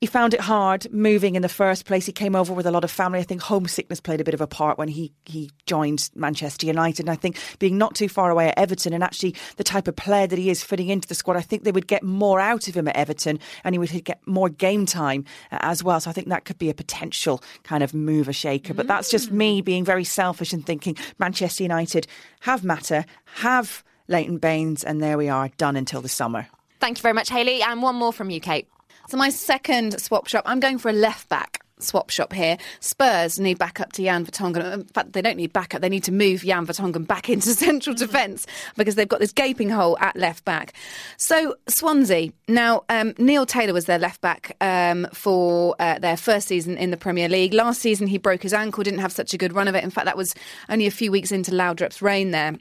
he 0.00 0.06
found 0.06 0.32
it 0.32 0.40
hard 0.40 0.92
moving 0.92 1.34
in 1.34 1.42
the 1.42 1.48
first 1.48 1.84
place. 1.84 2.06
He 2.06 2.12
came 2.12 2.36
over 2.36 2.52
with 2.52 2.66
a 2.66 2.70
lot 2.70 2.84
of 2.84 2.90
family. 2.90 3.18
I 3.18 3.24
think 3.24 3.42
homesickness 3.42 4.00
played 4.00 4.20
a 4.20 4.24
bit 4.24 4.34
of 4.34 4.40
a 4.40 4.46
part 4.46 4.78
when 4.78 4.86
he, 4.86 5.12
he 5.24 5.50
joined 5.66 6.08
Manchester 6.14 6.66
United. 6.66 7.00
And 7.00 7.10
I 7.10 7.16
think 7.16 7.36
being 7.58 7.78
not 7.78 7.96
too 7.96 8.08
far 8.08 8.30
away 8.30 8.48
at 8.48 8.58
Everton 8.58 8.92
and 8.92 9.02
actually 9.02 9.34
the 9.56 9.64
type 9.64 9.88
of 9.88 9.96
player 9.96 10.28
that 10.28 10.38
he 10.38 10.50
is 10.50 10.62
fitting 10.62 10.88
into 10.88 11.08
the 11.08 11.16
squad, 11.16 11.36
I 11.36 11.40
think 11.40 11.64
they 11.64 11.72
would 11.72 11.88
get 11.88 12.04
more 12.04 12.38
out 12.38 12.68
of 12.68 12.76
him 12.76 12.86
at 12.86 12.96
Everton 12.96 13.40
and 13.64 13.74
he 13.74 13.78
would 13.78 14.04
get 14.04 14.24
more 14.24 14.48
game 14.48 14.86
time 14.86 15.24
uh, 15.50 15.58
as 15.62 15.82
well. 15.82 15.98
So 15.98 16.10
I 16.10 16.12
think 16.12 16.28
that 16.28 16.44
could 16.44 16.58
be 16.58 16.70
a 16.70 16.74
potential 16.74 17.42
kind 17.64 17.82
of 17.82 17.92
mover 17.92 18.32
shaker. 18.32 18.74
But 18.74 18.86
that's 18.86 19.10
just 19.10 19.32
me 19.32 19.62
being 19.62 19.84
very 19.84 20.04
selfish 20.04 20.52
and 20.52 20.64
thinking 20.64 20.96
Manchester 21.18 21.64
United 21.64 22.06
have 22.40 22.62
Mata, 22.62 23.04
have 23.36 23.82
Leighton 24.06 24.38
Baines, 24.38 24.84
and 24.84 25.02
there 25.02 25.18
we 25.18 25.28
are, 25.28 25.48
done 25.56 25.74
until 25.74 26.00
the 26.00 26.08
summer. 26.08 26.46
Thank 26.78 26.98
you 26.98 27.02
very 27.02 27.14
much, 27.14 27.30
Hayley. 27.30 27.62
And 27.62 27.82
one 27.82 27.96
more 27.96 28.12
from 28.12 28.30
you, 28.30 28.40
Kait. 28.40 28.66
So 29.08 29.16
my 29.16 29.30
second 29.30 29.98
swap 30.02 30.26
shop, 30.26 30.44
I'm 30.44 30.60
going 30.60 30.76
for 30.76 30.90
a 30.90 30.92
left 30.92 31.30
back. 31.30 31.64
Swap 31.82 32.10
shop 32.10 32.32
here. 32.32 32.56
Spurs 32.80 33.38
need 33.38 33.58
backup 33.58 33.92
to 33.92 34.02
Jan 34.02 34.24
Vertonghen. 34.26 34.72
In 34.72 34.84
fact, 34.84 35.12
they 35.12 35.22
don't 35.22 35.36
need 35.36 35.52
backup. 35.52 35.80
They 35.80 35.88
need 35.88 36.04
to 36.04 36.12
move 36.12 36.42
Jan 36.42 36.66
Vertonghen 36.66 37.06
back 37.06 37.28
into 37.30 37.48
central 37.50 37.94
defence 37.94 38.46
because 38.76 38.94
they've 38.94 39.08
got 39.08 39.20
this 39.20 39.32
gaping 39.32 39.70
hole 39.70 39.96
at 40.00 40.16
left 40.16 40.44
back. 40.44 40.74
So 41.16 41.56
Swansea. 41.68 42.32
Now, 42.48 42.84
um, 42.88 43.14
Neil 43.18 43.46
Taylor 43.46 43.72
was 43.72 43.84
their 43.84 43.98
left 43.98 44.20
back 44.20 44.56
um, 44.60 45.06
for 45.12 45.76
uh, 45.78 45.98
their 45.98 46.16
first 46.16 46.48
season 46.48 46.76
in 46.76 46.90
the 46.90 46.96
Premier 46.96 47.28
League. 47.28 47.52
Last 47.52 47.80
season, 47.80 48.06
he 48.06 48.18
broke 48.18 48.42
his 48.42 48.54
ankle, 48.54 48.82
didn't 48.82 49.00
have 49.00 49.12
such 49.12 49.34
a 49.34 49.38
good 49.38 49.52
run 49.52 49.68
of 49.68 49.74
it. 49.74 49.84
In 49.84 49.90
fact, 49.90 50.06
that 50.06 50.16
was 50.16 50.34
only 50.68 50.86
a 50.86 50.90
few 50.90 51.12
weeks 51.12 51.30
into 51.30 51.50
Laudrup's 51.50 52.00
reign 52.00 52.30
there. 52.30 52.56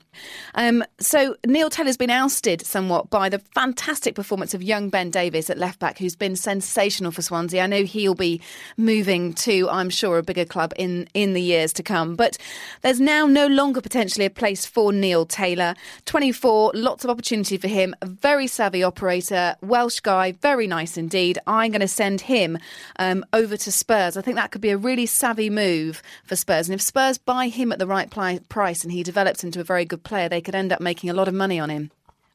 Um, 0.56 0.84
so 0.99 1.36
Neil 1.45 1.69
Taylor's 1.69 1.97
been 1.97 2.10
ousted 2.10 2.65
somewhat 2.65 3.10
by 3.10 3.30
the 3.30 3.39
fantastic 3.39 4.15
performance 4.15 4.53
of 4.53 4.62
young 4.62 4.89
Ben 4.89 5.10
Davies 5.10 5.49
at 5.49 5.58
left 5.58 5.80
back, 5.80 5.97
who's 5.97 6.15
been 6.15 6.36
sensational 6.36 7.12
for 7.12 7.21
Swansea. 7.21 7.63
I 7.63 7.67
know 7.67 7.84
he'll 7.84 8.15
be 8.15 8.41
moving 8.75 9.06
to, 9.07 9.69
I'm 9.69 9.89
sure, 9.89 10.17
a 10.17 10.23
bigger 10.23 10.43
club 10.43 10.73
in, 10.75 11.07
in 11.13 11.33
the 11.33 11.41
years 11.41 11.71
to 11.73 11.83
come. 11.83 12.15
But 12.15 12.37
there's 12.81 12.99
now 12.99 13.25
no 13.25 13.47
longer 13.47 13.79
potentially 13.79 14.25
a 14.25 14.29
place 14.29 14.65
for 14.65 14.91
Neil 14.91 15.25
Taylor. 15.25 15.75
24, 16.05 16.73
lots 16.75 17.03
of 17.05 17.09
opportunity 17.09 17.57
for 17.57 17.69
him. 17.69 17.95
A 18.01 18.05
very 18.05 18.47
savvy 18.47 18.83
operator, 18.83 19.55
Welsh 19.61 20.01
guy, 20.01 20.33
very 20.33 20.67
nice 20.67 20.97
indeed. 20.97 21.39
I'm 21.47 21.71
going 21.71 21.79
to 21.81 21.87
send 21.87 22.21
him 22.21 22.57
um, 22.99 23.25
over 23.31 23.55
to 23.55 23.71
Spurs. 23.71 24.17
I 24.17 24.21
think 24.21 24.35
that 24.35 24.51
could 24.51 24.61
be 24.61 24.71
a 24.71 24.77
really 24.77 25.05
savvy 25.05 25.49
move 25.49 26.03
for 26.25 26.35
Spurs. 26.35 26.67
And 26.67 26.75
if 26.75 26.81
Spurs 26.81 27.17
buy 27.17 27.47
him 27.47 27.71
at 27.71 27.79
the 27.79 27.87
right 27.87 28.11
pli- 28.11 28.41
price 28.49 28.83
and 28.83 28.91
he 28.91 29.03
develops 29.03 29.43
into 29.43 29.61
a 29.61 29.63
very 29.63 29.85
good 29.85 30.03
player, 30.03 30.27
they 30.27 30.41
could 30.41 30.55
end 30.55 30.73
up 30.73 30.81
making 30.81 31.09
a 31.09 31.13
lot 31.13 31.29
of 31.29 31.33
money 31.33 31.59
on 31.59 31.69
him. 31.69 31.91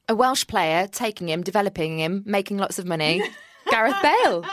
A 0.08 0.14
Welsh 0.14 0.46
player 0.46 0.86
taking 0.86 1.28
him, 1.28 1.42
developing 1.42 1.98
him, 1.98 2.22
making 2.24 2.56
lots 2.56 2.78
of 2.78 2.86
money. 2.86 3.22
Gareth 3.70 4.02
Bale. 4.02 4.44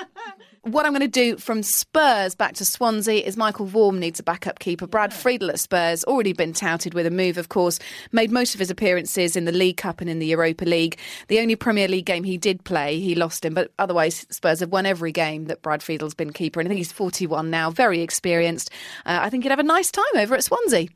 What 0.63 0.85
I'm 0.85 0.91
going 0.91 0.99
to 1.01 1.07
do 1.07 1.37
from 1.37 1.63
Spurs 1.63 2.35
back 2.35 2.53
to 2.55 2.65
Swansea 2.65 3.23
is 3.23 3.37
Michel 3.37 3.65
Vorm 3.65 3.97
needs 3.97 4.19
a 4.19 4.23
backup 4.23 4.59
keeper. 4.59 4.87
Brad 4.87 5.13
Friedel 5.13 5.49
at 5.51 5.59
Spurs, 5.59 6.03
already 6.03 6.33
been 6.33 6.51
touted 6.51 6.93
with 6.93 7.05
a 7.05 7.11
move, 7.11 7.37
of 7.37 7.47
course, 7.47 7.79
made 8.11 8.29
most 8.29 8.55
of 8.55 8.59
his 8.59 8.69
appearances 8.69 9.37
in 9.37 9.45
the 9.45 9.53
League 9.53 9.77
Cup 9.77 10.01
and 10.01 10.09
in 10.09 10.19
the 10.19 10.25
Europa 10.25 10.65
League. 10.65 10.97
The 11.29 11.39
only 11.39 11.55
Premier 11.55 11.87
League 11.87 12.05
game 12.05 12.25
he 12.25 12.37
did 12.37 12.65
play, 12.65 12.99
he 12.99 13.15
lost 13.15 13.45
him, 13.45 13.53
but 13.53 13.71
otherwise 13.79 14.25
Spurs 14.29 14.59
have 14.59 14.69
won 14.69 14.85
every 14.85 15.13
game 15.13 15.45
that 15.45 15.61
Brad 15.61 15.81
Friedel's 15.81 16.13
been 16.13 16.33
keeper. 16.33 16.59
And 16.59 16.67
I 16.67 16.69
think 16.69 16.79
he's 16.79 16.91
41 16.91 17.49
now, 17.49 17.71
very 17.71 18.01
experienced. 18.01 18.69
Uh, 19.05 19.19
I 19.21 19.29
think 19.29 19.43
he'd 19.43 19.51
have 19.51 19.59
a 19.59 19.63
nice 19.63 19.91
time 19.91 20.03
over 20.17 20.35
at 20.35 20.43
Swansea. 20.43 20.87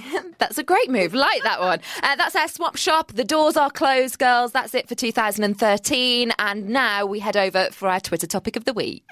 That's 0.38 0.58
a 0.58 0.62
great 0.62 0.90
move. 0.90 1.14
Like 1.14 1.42
that 1.42 1.60
one. 1.60 1.80
Uh, 2.02 2.16
that's 2.16 2.34
our 2.36 2.48
swap 2.48 2.76
shop. 2.76 3.12
The 3.12 3.24
doors 3.24 3.56
are 3.56 3.70
closed, 3.70 4.18
girls. 4.18 4.52
That's 4.52 4.74
it 4.74 4.88
for 4.88 4.94
2013. 4.94 6.32
And 6.38 6.68
now 6.68 7.06
we 7.06 7.20
head 7.20 7.36
over 7.36 7.68
for 7.70 7.88
our 7.88 8.00
Twitter 8.00 8.26
topic 8.26 8.56
of 8.56 8.64
the 8.64 8.72
week. 8.72 9.04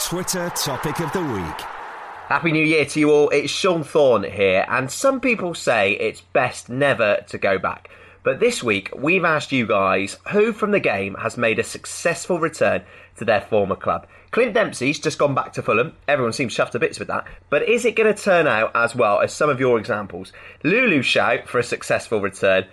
Twitter 0.00 0.50
topic 0.50 1.00
of 1.00 1.12
the 1.12 1.22
week. 1.22 1.60
Happy 2.28 2.52
New 2.52 2.64
Year 2.64 2.84
to 2.84 3.00
you 3.00 3.10
all. 3.10 3.30
It's 3.30 3.50
Sean 3.50 3.82
Thorne 3.82 4.22
here, 4.22 4.66
and 4.68 4.90
some 4.90 5.18
people 5.18 5.54
say 5.54 5.92
it's 5.92 6.20
best 6.20 6.68
never 6.68 7.24
to 7.28 7.38
go 7.38 7.58
back. 7.58 7.88
But 8.22 8.40
this 8.40 8.62
week, 8.62 8.90
we've 8.96 9.24
asked 9.24 9.52
you 9.52 9.66
guys 9.66 10.16
who 10.32 10.52
from 10.52 10.70
the 10.72 10.80
game 10.80 11.14
has 11.14 11.36
made 11.36 11.58
a 11.58 11.64
successful 11.64 12.38
return 12.38 12.82
to 13.16 13.24
their 13.24 13.40
former 13.40 13.76
club. 13.76 14.06
Clint 14.30 14.54
Dempsey's 14.54 14.98
just 14.98 15.18
gone 15.18 15.34
back 15.34 15.52
to 15.54 15.62
Fulham. 15.62 15.94
Everyone 16.06 16.32
seems 16.32 16.54
chuffed 16.54 16.70
to 16.70 16.78
bits 16.78 16.98
with 16.98 17.08
that. 17.08 17.26
But 17.48 17.68
is 17.68 17.84
it 17.84 17.96
going 17.96 18.12
to 18.12 18.22
turn 18.22 18.46
out 18.46 18.72
as 18.74 18.94
well 18.94 19.20
as 19.20 19.32
some 19.32 19.48
of 19.48 19.60
your 19.60 19.78
examples? 19.78 20.32
Lulu 20.62 21.02
shout 21.02 21.48
for 21.48 21.58
a 21.58 21.64
successful 21.64 22.20
return. 22.20 22.66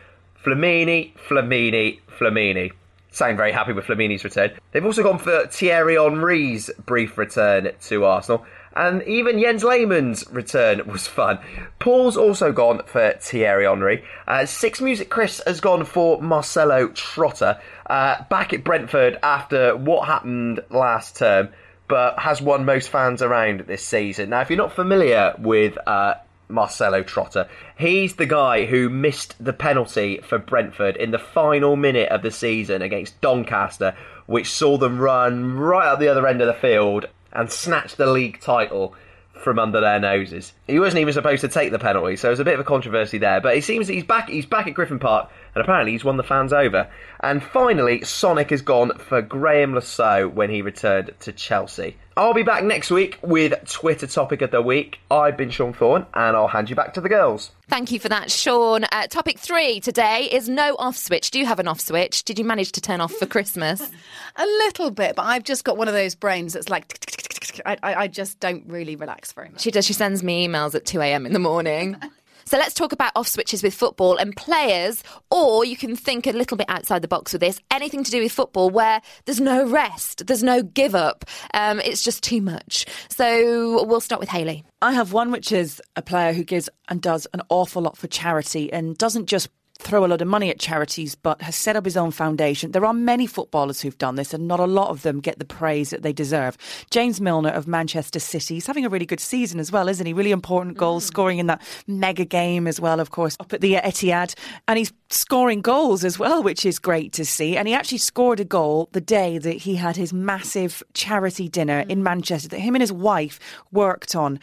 Flamini, 0.43 1.13
Flamini, 1.15 1.99
Flamini. 2.19 2.71
Sound 3.11 3.37
very 3.37 3.53
happy 3.53 3.71
with 3.71 3.85
Flamini's 3.85 4.25
return. 4.25 4.51
They've 4.71 4.85
also 4.85 5.01
gone 5.01 5.19
for 5.19 5.47
Thierry 5.47 5.95
Henry's 5.95 6.69
brief 6.85 7.17
return 7.17 7.71
to 7.83 8.03
Arsenal. 8.03 8.45
And 8.75 9.03
even 9.03 9.39
Jens 9.39 9.63
Lehmann's 9.63 10.25
return 10.29 10.85
was 10.85 11.07
fun. 11.07 11.39
Paul's 11.79 12.17
also 12.17 12.51
gone 12.51 12.81
for 12.85 13.13
Thierry 13.19 13.65
Henry. 13.65 14.03
Uh, 14.27 14.45
Six 14.45 14.81
Music 14.81 15.09
Chris 15.09 15.41
has 15.47 15.61
gone 15.61 15.85
for 15.85 16.21
Marcello 16.21 16.89
Trotta. 16.89 17.59
Uh, 17.85 18.23
back 18.29 18.51
at 18.51 18.63
Brentford 18.65 19.17
after 19.23 19.77
what 19.77 20.07
happened 20.07 20.59
last 20.69 21.15
term, 21.15 21.49
but 21.87 22.19
has 22.19 22.41
won 22.41 22.65
most 22.65 22.89
fans 22.89 23.21
around 23.21 23.61
this 23.61 23.85
season. 23.85 24.31
Now, 24.31 24.41
if 24.41 24.49
you're 24.49 24.57
not 24.57 24.73
familiar 24.73 25.35
with 25.37 25.77
uh, 25.87 26.15
Marcello 26.47 27.01
Trotta. 27.03 27.47
He's 27.77 28.15
the 28.15 28.25
guy 28.25 28.65
who 28.65 28.89
missed 28.89 29.43
the 29.43 29.53
penalty 29.53 30.19
for 30.19 30.37
Brentford 30.37 30.95
in 30.95 31.11
the 31.11 31.19
final 31.19 31.75
minute 31.75 32.09
of 32.09 32.21
the 32.21 32.31
season 32.31 32.81
against 32.81 33.19
Doncaster, 33.21 33.95
which 34.25 34.51
saw 34.51 34.77
them 34.77 34.99
run 34.99 35.55
right 35.55 35.87
up 35.87 35.99
the 35.99 36.07
other 36.07 36.27
end 36.27 36.41
of 36.41 36.47
the 36.47 36.53
field 36.53 37.07
and 37.35 37.51
snatch 37.51 37.95
the 37.95 38.07
league 38.07 38.39
title 38.39 38.95
from 39.43 39.59
under 39.59 39.81
their 39.81 39.99
noses. 39.99 40.53
He 40.65 40.79
wasn't 40.79 41.01
even 41.01 41.13
supposed 41.13 41.41
to 41.41 41.47
take 41.47 41.71
the 41.71 41.79
penalty, 41.79 42.15
so 42.15 42.27
there's 42.27 42.39
a 42.39 42.45
bit 42.45 42.53
of 42.55 42.59
a 42.59 42.63
controversy 42.63 43.17
there. 43.17 43.41
But 43.41 43.57
it 43.57 43.63
seems 43.63 43.87
he's 43.87 44.03
back. 44.03 44.29
He's 44.29 44.45
back 44.45 44.67
at 44.67 44.73
Griffin 44.73 44.99
Park, 44.99 45.29
and 45.53 45.61
apparently 45.61 45.91
he's 45.91 46.03
won 46.03 46.17
the 46.17 46.23
fans 46.23 46.53
over. 46.53 46.89
And 47.19 47.43
finally, 47.43 48.03
Sonic 48.03 48.49
has 48.49 48.61
gone 48.61 48.97
for 48.97 49.21
Graeme 49.21 49.75
Le 49.75 49.81
Saux 49.81 50.33
when 50.33 50.49
he 50.49 50.61
returned 50.61 51.13
to 51.21 51.31
Chelsea. 51.31 51.97
I'll 52.17 52.33
be 52.33 52.43
back 52.43 52.63
next 52.63 52.91
week 52.91 53.19
with 53.21 53.53
Twitter 53.69 54.07
topic 54.07 54.41
of 54.41 54.51
the 54.51 54.61
week. 54.61 54.99
I've 55.11 55.35
been 55.35 55.49
Sean 55.49 55.73
Thorne, 55.73 56.05
and 56.13 56.37
I'll 56.37 56.47
hand 56.47 56.69
you 56.69 56.75
back 56.75 56.93
to 56.93 57.01
the 57.01 57.09
girls. 57.09 57.51
Thank 57.67 57.91
you 57.91 57.99
for 57.99 58.07
that, 58.07 58.31
Sean. 58.31 58.85
Uh, 58.85 59.07
topic 59.07 59.37
three 59.37 59.81
today 59.81 60.29
is 60.31 60.47
no 60.47 60.77
off 60.79 60.95
switch. 60.95 61.29
Do 61.31 61.39
you 61.39 61.45
have 61.45 61.59
an 61.59 61.67
off 61.67 61.81
switch? 61.81 62.23
Did 62.23 62.39
you 62.39 62.45
manage 62.45 62.71
to 62.73 62.81
turn 62.81 63.01
off 63.01 63.11
for 63.11 63.25
Christmas? 63.25 63.81
A 64.37 64.45
little 64.45 64.91
bit, 64.91 65.17
but 65.17 65.23
I've 65.23 65.43
just 65.43 65.65
got 65.65 65.75
one 65.75 65.89
of 65.89 65.93
those 65.93 66.15
brains 66.15 66.53
that's 66.53 66.69
like, 66.69 67.61
I, 67.65 67.77
I 67.83 68.07
just 68.07 68.39
don't 68.39 68.63
really 68.67 68.95
relax 68.95 69.33
very 69.33 69.49
much. 69.49 69.61
She 69.61 69.71
does. 69.71 69.85
She 69.85 69.93
sends 69.93 70.23
me 70.23 70.47
emails 70.47 70.73
at 70.73 70.85
2 70.85 71.01
a.m. 71.01 71.25
in 71.25 71.33
the 71.33 71.39
morning. 71.39 71.97
So 72.47 72.59
let's 72.59 72.75
talk 72.75 72.91
about 72.91 73.11
off 73.15 73.27
switches 73.27 73.63
with 73.63 73.73
football 73.73 74.17
and 74.17 74.35
players, 74.35 75.03
or 75.31 75.65
you 75.65 75.75
can 75.75 75.95
think 75.95 76.27
a 76.27 76.31
little 76.31 76.57
bit 76.57 76.69
outside 76.69 77.01
the 77.01 77.07
box 77.07 77.33
with 77.33 77.39
this. 77.39 77.59
Anything 77.71 78.03
to 78.03 78.11
do 78.11 78.21
with 78.21 78.31
football 78.31 78.69
where 78.69 79.01
there's 79.25 79.41
no 79.41 79.67
rest, 79.67 80.27
there's 80.27 80.43
no 80.43 80.61
give 80.61 80.93
up. 80.93 81.25
Um, 81.55 81.79
it's 81.79 82.03
just 82.03 82.21
too 82.21 82.41
much. 82.41 82.85
So 83.09 83.83
we'll 83.85 83.99
start 83.99 84.19
with 84.19 84.29
Hayley. 84.29 84.63
I 84.79 84.93
have 84.93 85.11
one 85.11 85.31
which 85.31 85.51
is 85.51 85.81
a 85.95 86.03
player 86.03 86.33
who 86.33 86.43
gives 86.43 86.69
and 86.87 87.01
does 87.01 87.25
an 87.33 87.41
awful 87.49 87.81
lot 87.81 87.97
for 87.97 88.05
charity 88.05 88.71
and 88.71 88.95
doesn't 88.95 89.25
just 89.25 89.49
throw 89.79 90.05
a 90.05 90.07
lot 90.07 90.21
of 90.21 90.27
money 90.27 90.49
at 90.49 90.59
charities, 90.59 91.15
but 91.15 91.41
has 91.41 91.55
set 91.55 91.75
up 91.75 91.85
his 91.85 91.97
own 91.97 92.11
foundation. 92.11 92.71
There 92.71 92.85
are 92.85 92.93
many 92.93 93.27
footballers 93.27 93.81
who've 93.81 93.97
done 93.97 94.15
this, 94.15 94.33
and 94.33 94.47
not 94.47 94.59
a 94.59 94.65
lot 94.65 94.89
of 94.89 95.01
them 95.01 95.19
get 95.19 95.37
the 95.37 95.45
praise 95.45 95.89
that 95.89 96.01
they 96.01 96.13
deserve. 96.13 96.57
James 96.89 97.19
Milner 97.19 97.49
of 97.49 97.67
Manchester 97.67 98.19
City, 98.19 98.55
he's 98.55 98.67
having 98.67 98.85
a 98.85 98.89
really 98.89 99.05
good 99.05 99.19
season 99.19 99.59
as 99.59 99.71
well, 99.71 99.87
isn't 99.87 100.05
he? 100.05 100.13
Really 100.13 100.31
important 100.31 100.77
goals, 100.77 101.03
mm. 101.03 101.07
scoring 101.07 101.39
in 101.39 101.47
that 101.47 101.61
mega 101.87 102.25
game 102.25 102.67
as 102.67 102.79
well, 102.79 102.99
of 102.99 103.11
course, 103.11 103.35
up 103.39 103.53
at 103.53 103.61
the 103.61 103.75
Etihad. 103.75 104.33
And 104.67 104.77
he's 104.77 104.93
scoring 105.09 105.61
goals 105.61 106.03
as 106.03 106.17
well, 106.17 106.41
which 106.41 106.65
is 106.65 106.79
great 106.79 107.11
to 107.13 107.25
see. 107.25 107.57
And 107.57 107.67
he 107.67 107.73
actually 107.73 107.99
scored 107.99 108.39
a 108.39 108.45
goal 108.45 108.89
the 108.93 109.01
day 109.01 109.37
that 109.37 109.57
he 109.57 109.75
had 109.75 109.95
his 109.95 110.13
massive 110.13 110.81
charity 110.93 111.49
dinner 111.49 111.85
in 111.89 111.99
mm. 111.99 112.03
Manchester 112.03 112.49
that 112.49 112.59
him 112.59 112.75
and 112.75 112.81
his 112.81 112.93
wife 112.93 113.39
worked 113.71 114.15
on 114.15 114.39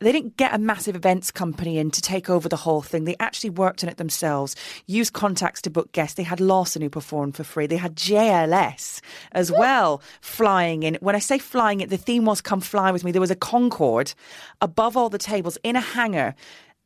they 0.00 0.12
didn't 0.12 0.36
get 0.36 0.54
a 0.54 0.58
massive 0.58 0.94
events 0.94 1.30
company 1.30 1.78
in 1.78 1.90
to 1.90 2.00
take 2.00 2.30
over 2.30 2.48
the 2.48 2.56
whole 2.56 2.82
thing. 2.82 3.04
They 3.04 3.16
actually 3.18 3.50
worked 3.50 3.82
on 3.82 3.90
it 3.90 3.96
themselves, 3.96 4.54
used 4.86 5.12
contacts 5.12 5.62
to 5.62 5.70
book 5.70 5.92
guests. 5.92 6.14
They 6.14 6.22
had 6.22 6.40
Lawson 6.40 6.82
who 6.82 6.90
performed 6.90 7.36
for 7.36 7.44
free. 7.44 7.66
They 7.66 7.76
had 7.76 7.96
JLS 7.96 9.00
as 9.32 9.50
well 9.50 10.00
flying 10.20 10.82
in. 10.82 10.96
When 11.00 11.16
I 11.16 11.20
say 11.20 11.38
flying 11.38 11.80
it, 11.80 11.90
the 11.90 11.96
theme 11.96 12.24
was 12.24 12.40
come 12.40 12.60
fly 12.60 12.92
with 12.92 13.04
me. 13.04 13.12
There 13.12 13.20
was 13.20 13.30
a 13.30 13.36
Concorde 13.36 14.14
above 14.60 14.96
all 14.96 15.08
the 15.08 15.18
tables 15.18 15.58
in 15.62 15.76
a 15.76 15.80
hangar 15.80 16.34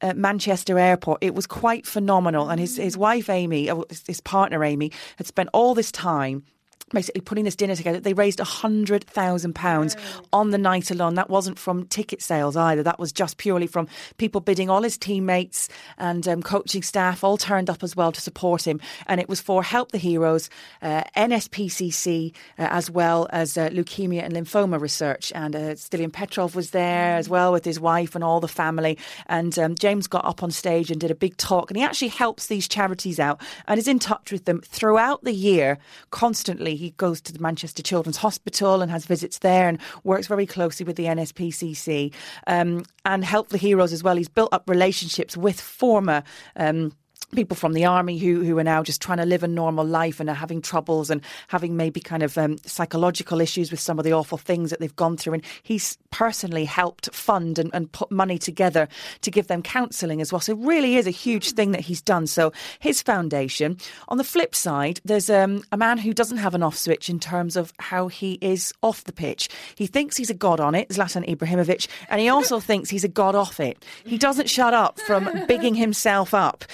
at 0.00 0.16
Manchester 0.16 0.78
Airport. 0.78 1.22
It 1.22 1.34
was 1.34 1.46
quite 1.46 1.86
phenomenal. 1.86 2.48
And 2.48 2.58
his, 2.60 2.76
his 2.76 2.96
wife, 2.96 3.28
Amy, 3.28 3.70
uh, 3.70 3.82
his 4.06 4.20
partner, 4.20 4.64
Amy, 4.64 4.90
had 5.16 5.26
spent 5.26 5.48
all 5.52 5.74
this 5.74 5.92
time 5.92 6.44
basically 6.92 7.20
putting 7.20 7.44
this 7.44 7.56
dinner 7.56 7.74
together. 7.74 8.00
They 8.00 8.12
raised 8.12 8.38
£100,000 8.38 9.96
on 10.32 10.50
the 10.50 10.58
night 10.58 10.90
alone. 10.90 11.14
That 11.14 11.30
wasn't 11.30 11.58
from 11.58 11.86
ticket 11.86 12.22
sales 12.22 12.56
either. 12.56 12.82
That 12.82 12.98
was 12.98 13.12
just 13.12 13.38
purely 13.38 13.66
from 13.66 13.88
people 14.18 14.40
bidding. 14.40 14.70
All 14.70 14.82
his 14.82 14.98
teammates 14.98 15.68
and 15.98 16.26
um, 16.28 16.42
coaching 16.42 16.82
staff 16.82 17.24
all 17.24 17.36
turned 17.36 17.70
up 17.70 17.82
as 17.82 17.96
well 17.96 18.12
to 18.12 18.20
support 18.20 18.66
him. 18.66 18.80
And 19.06 19.20
it 19.20 19.28
was 19.28 19.40
for 19.40 19.62
Help 19.62 19.92
the 19.92 19.98
Heroes, 19.98 20.50
uh, 20.82 21.04
NSPCC, 21.16 22.34
uh, 22.58 22.68
as 22.70 22.90
well 22.90 23.26
as 23.30 23.56
uh, 23.56 23.68
leukemia 23.70 24.22
and 24.22 24.34
lymphoma 24.34 24.80
research. 24.80 25.32
And 25.34 25.56
uh, 25.56 25.74
Stilian 25.74 26.12
Petrov 26.12 26.54
was 26.54 26.70
there 26.70 27.16
as 27.16 27.28
well 27.28 27.52
with 27.52 27.64
his 27.64 27.80
wife 27.80 28.14
and 28.14 28.22
all 28.22 28.40
the 28.40 28.48
family. 28.48 28.98
And 29.26 29.58
um, 29.58 29.74
James 29.74 30.06
got 30.06 30.24
up 30.24 30.42
on 30.42 30.50
stage 30.50 30.90
and 30.90 31.00
did 31.00 31.10
a 31.10 31.14
big 31.14 31.36
talk. 31.36 31.70
And 31.70 31.76
he 31.76 31.82
actually 31.82 32.08
helps 32.08 32.46
these 32.46 32.68
charities 32.68 33.18
out 33.18 33.40
and 33.66 33.78
is 33.78 33.88
in 33.88 33.98
touch 33.98 34.30
with 34.30 34.44
them 34.44 34.60
throughout 34.60 35.24
the 35.24 35.32
year 35.32 35.78
constantly 36.10 36.76
he 36.82 36.90
goes 36.92 37.20
to 37.22 37.32
the 37.32 37.38
Manchester 37.38 37.82
Children's 37.82 38.18
Hospital 38.18 38.82
and 38.82 38.90
has 38.90 39.06
visits 39.06 39.38
there 39.38 39.68
and 39.68 39.78
works 40.04 40.26
very 40.26 40.46
closely 40.46 40.84
with 40.84 40.96
the 40.96 41.04
NSPCC 41.04 42.12
um, 42.46 42.84
and 43.04 43.24
Help 43.24 43.48
the 43.48 43.58
Heroes 43.58 43.92
as 43.92 44.02
well. 44.02 44.16
He's 44.16 44.28
built 44.28 44.52
up 44.52 44.68
relationships 44.68 45.36
with 45.36 45.60
former. 45.60 46.22
Um, 46.56 46.92
people 47.32 47.56
from 47.56 47.72
the 47.72 47.84
army 47.86 48.18
who, 48.18 48.44
who 48.44 48.58
are 48.58 48.64
now 48.64 48.82
just 48.82 49.00
trying 49.00 49.16
to 49.16 49.24
live 49.24 49.42
a 49.42 49.48
normal 49.48 49.86
life 49.86 50.20
and 50.20 50.28
are 50.28 50.34
having 50.34 50.60
troubles 50.60 51.08
and 51.08 51.22
having 51.48 51.76
maybe 51.76 51.98
kind 51.98 52.22
of 52.22 52.36
um, 52.36 52.58
psychological 52.66 53.40
issues 53.40 53.70
with 53.70 53.80
some 53.80 53.98
of 53.98 54.04
the 54.04 54.12
awful 54.12 54.36
things 54.36 54.68
that 54.68 54.80
they've 54.80 54.94
gone 54.96 55.16
through. 55.16 55.32
And 55.32 55.44
he's 55.62 55.96
personally 56.10 56.66
helped 56.66 57.12
fund 57.14 57.58
and, 57.58 57.70
and 57.72 57.90
put 57.90 58.10
money 58.10 58.38
together 58.38 58.86
to 59.22 59.30
give 59.30 59.46
them 59.46 59.62
counselling 59.62 60.20
as 60.20 60.30
well. 60.30 60.40
So 60.40 60.52
it 60.52 60.58
really 60.58 60.96
is 60.96 61.06
a 61.06 61.10
huge 61.10 61.52
thing 61.52 61.72
that 61.72 61.80
he's 61.80 62.02
done. 62.02 62.26
So 62.26 62.52
his 62.80 63.00
foundation. 63.00 63.78
On 64.08 64.18
the 64.18 64.24
flip 64.24 64.54
side, 64.54 65.00
there's 65.02 65.30
um, 65.30 65.62
a 65.72 65.78
man 65.78 65.96
who 65.96 66.12
doesn't 66.12 66.36
have 66.36 66.54
an 66.54 66.62
off 66.62 66.76
switch 66.76 67.08
in 67.08 67.18
terms 67.18 67.56
of 67.56 67.72
how 67.78 68.08
he 68.08 68.38
is 68.42 68.74
off 68.82 69.04
the 69.04 69.12
pitch. 69.12 69.48
He 69.74 69.86
thinks 69.86 70.18
he's 70.18 70.30
a 70.30 70.34
god 70.34 70.60
on 70.60 70.74
it, 70.74 70.90
Zlatan 70.90 71.26
Ibrahimovic, 71.26 71.88
and 72.10 72.20
he 72.20 72.28
also 72.28 72.60
thinks 72.60 72.90
he's 72.90 73.04
a 73.04 73.08
god 73.08 73.34
off 73.34 73.58
it. 73.58 73.82
He 74.04 74.18
doesn't 74.18 74.50
shut 74.50 74.74
up 74.74 75.00
from 75.00 75.30
bigging 75.46 75.74
himself 75.74 76.34
up. 76.34 76.64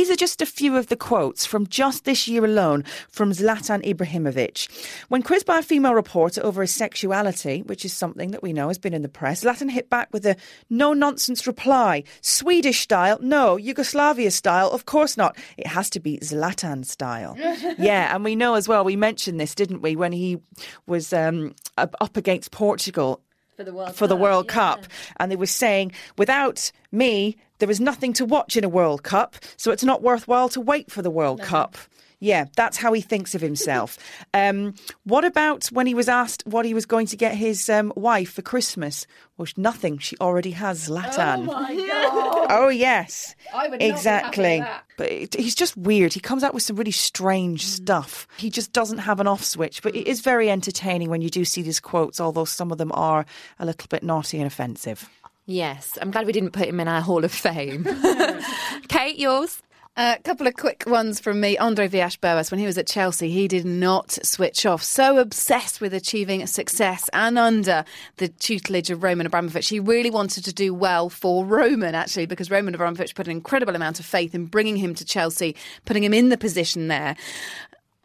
These 0.00 0.10
are 0.10 0.16
just 0.16 0.40
a 0.40 0.46
few 0.46 0.78
of 0.78 0.86
the 0.86 0.96
quotes 0.96 1.44
from 1.44 1.66
just 1.66 2.06
this 2.06 2.26
year 2.26 2.42
alone 2.42 2.84
from 3.10 3.32
Zlatan 3.32 3.84
Ibrahimovic. 3.84 4.66
When 5.08 5.22
quizzed 5.22 5.44
by 5.44 5.58
a 5.58 5.62
female 5.62 5.92
reporter 5.92 6.42
over 6.42 6.62
his 6.62 6.74
sexuality, 6.74 7.60
which 7.60 7.84
is 7.84 7.92
something 7.92 8.30
that 8.30 8.42
we 8.42 8.54
know 8.54 8.68
has 8.68 8.78
been 8.78 8.94
in 8.94 9.02
the 9.02 9.10
press, 9.10 9.44
Zlatan 9.44 9.70
hit 9.70 9.90
back 9.90 10.08
with 10.10 10.24
a 10.24 10.36
no 10.70 10.94
nonsense 10.94 11.46
reply. 11.46 12.04
Swedish 12.22 12.80
style? 12.80 13.18
No. 13.20 13.58
Yugoslavia 13.58 14.30
style? 14.30 14.70
Of 14.70 14.86
course 14.86 15.18
not. 15.18 15.36
It 15.58 15.66
has 15.66 15.90
to 15.90 16.00
be 16.00 16.16
Zlatan 16.20 16.86
style. 16.86 17.36
yeah, 17.78 18.14
and 18.14 18.24
we 18.24 18.34
know 18.34 18.54
as 18.54 18.66
well, 18.66 18.84
we 18.84 18.96
mentioned 18.96 19.38
this, 19.38 19.54
didn't 19.54 19.82
we, 19.82 19.96
when 19.96 20.12
he 20.12 20.38
was 20.86 21.12
um, 21.12 21.54
up 21.76 22.16
against 22.16 22.52
Portugal 22.52 23.20
For 23.60 23.64
the 23.64 23.74
World 23.74 23.94
for 23.94 24.06
the 24.06 24.16
World 24.16 24.46
yeah. 24.48 24.54
Cup, 24.54 24.86
and 25.18 25.30
they 25.30 25.36
were 25.36 25.44
saying, 25.44 25.92
without 26.16 26.72
me, 26.92 27.36
there 27.58 27.70
is 27.70 27.78
nothing 27.78 28.14
to 28.14 28.24
watch 28.24 28.56
in 28.56 28.64
a 28.64 28.70
World 28.70 29.02
Cup, 29.02 29.36
so 29.58 29.70
it's 29.70 29.84
not 29.84 30.02
worthwhile 30.02 30.48
to 30.48 30.62
wait 30.62 30.90
for 30.90 31.02
the 31.02 31.10
World 31.10 31.42
Cup. 31.42 31.76
Yeah, 32.20 32.44
that's 32.54 32.76
how 32.76 32.92
he 32.92 33.00
thinks 33.00 33.34
of 33.34 33.40
himself. 33.40 33.96
um, 34.34 34.74
what 35.04 35.24
about 35.24 35.66
when 35.68 35.86
he 35.86 35.94
was 35.94 36.08
asked 36.08 36.42
what 36.46 36.66
he 36.66 36.74
was 36.74 36.84
going 36.86 37.06
to 37.06 37.16
get 37.16 37.34
his 37.34 37.68
um, 37.70 37.92
wife 37.96 38.32
for 38.32 38.42
Christmas? 38.42 39.06
Well, 39.38 39.48
nothing. 39.56 39.96
She 39.98 40.16
already 40.20 40.50
has 40.52 40.88
Zlatan. 40.88 41.48
Oh, 42.52 42.68
yes. 42.68 43.36
I 43.54 43.68
would 43.68 43.70
not 43.72 43.78
be 43.78 43.84
happy 43.84 43.92
with 43.92 43.96
exactly. 43.96 44.58
that. 44.58 44.84
But 44.96 45.12
it, 45.12 45.34
he's 45.36 45.54
just 45.54 45.76
weird. 45.76 46.12
He 46.12 46.18
comes 46.18 46.42
out 46.42 46.52
with 46.52 46.64
some 46.64 46.74
really 46.74 46.90
strange 46.90 47.64
Mm. 47.64 47.68
stuff. 47.68 48.26
He 48.38 48.50
just 48.50 48.72
doesn't 48.72 48.98
have 48.98 49.20
an 49.20 49.28
off 49.28 49.44
switch, 49.44 49.82
but 49.84 49.94
it 49.94 50.08
is 50.08 50.20
very 50.20 50.50
entertaining 50.50 51.10
when 51.10 51.22
you 51.22 51.30
do 51.30 51.44
see 51.44 51.62
these 51.62 51.78
quotes, 51.78 52.20
although 52.20 52.44
some 52.44 52.72
of 52.72 52.78
them 52.78 52.90
are 52.92 53.24
a 53.60 53.66
little 53.66 53.86
bit 53.88 54.02
naughty 54.02 54.38
and 54.38 54.48
offensive. 54.48 55.08
Yes, 55.46 55.96
I'm 56.02 56.10
glad 56.10 56.26
we 56.26 56.32
didn't 56.32 56.50
put 56.50 56.66
him 56.68 56.80
in 56.80 56.88
our 56.88 57.00
Hall 57.00 57.24
of 57.24 57.30
Fame. 57.32 57.84
Kait, 58.88 59.18
yours? 59.18 59.62
A 60.02 60.16
couple 60.24 60.46
of 60.46 60.56
quick 60.56 60.84
ones 60.86 61.20
from 61.20 61.42
me. 61.42 61.58
Andre 61.58 61.86
Villas-Boas, 61.86 62.50
when 62.50 62.58
he 62.58 62.64
was 62.64 62.78
at 62.78 62.86
Chelsea, 62.86 63.28
he 63.28 63.46
did 63.46 63.66
not 63.66 64.12
switch 64.24 64.64
off. 64.64 64.82
So 64.82 65.18
obsessed 65.18 65.82
with 65.82 65.92
achieving 65.92 66.46
success 66.46 67.10
and 67.12 67.38
under 67.38 67.84
the 68.16 68.28
tutelage 68.28 68.88
of 68.88 69.02
Roman 69.02 69.26
Abramovich, 69.26 69.68
he 69.68 69.78
really 69.78 70.08
wanted 70.08 70.46
to 70.46 70.54
do 70.54 70.72
well 70.72 71.10
for 71.10 71.44
Roman, 71.44 71.94
actually, 71.94 72.24
because 72.24 72.50
Roman 72.50 72.74
Abramovich 72.74 73.14
put 73.14 73.26
an 73.26 73.32
incredible 73.32 73.76
amount 73.76 74.00
of 74.00 74.06
faith 74.06 74.34
in 74.34 74.46
bringing 74.46 74.76
him 74.76 74.94
to 74.94 75.04
Chelsea, 75.04 75.54
putting 75.84 76.02
him 76.02 76.14
in 76.14 76.30
the 76.30 76.38
position 76.38 76.88
there. 76.88 77.14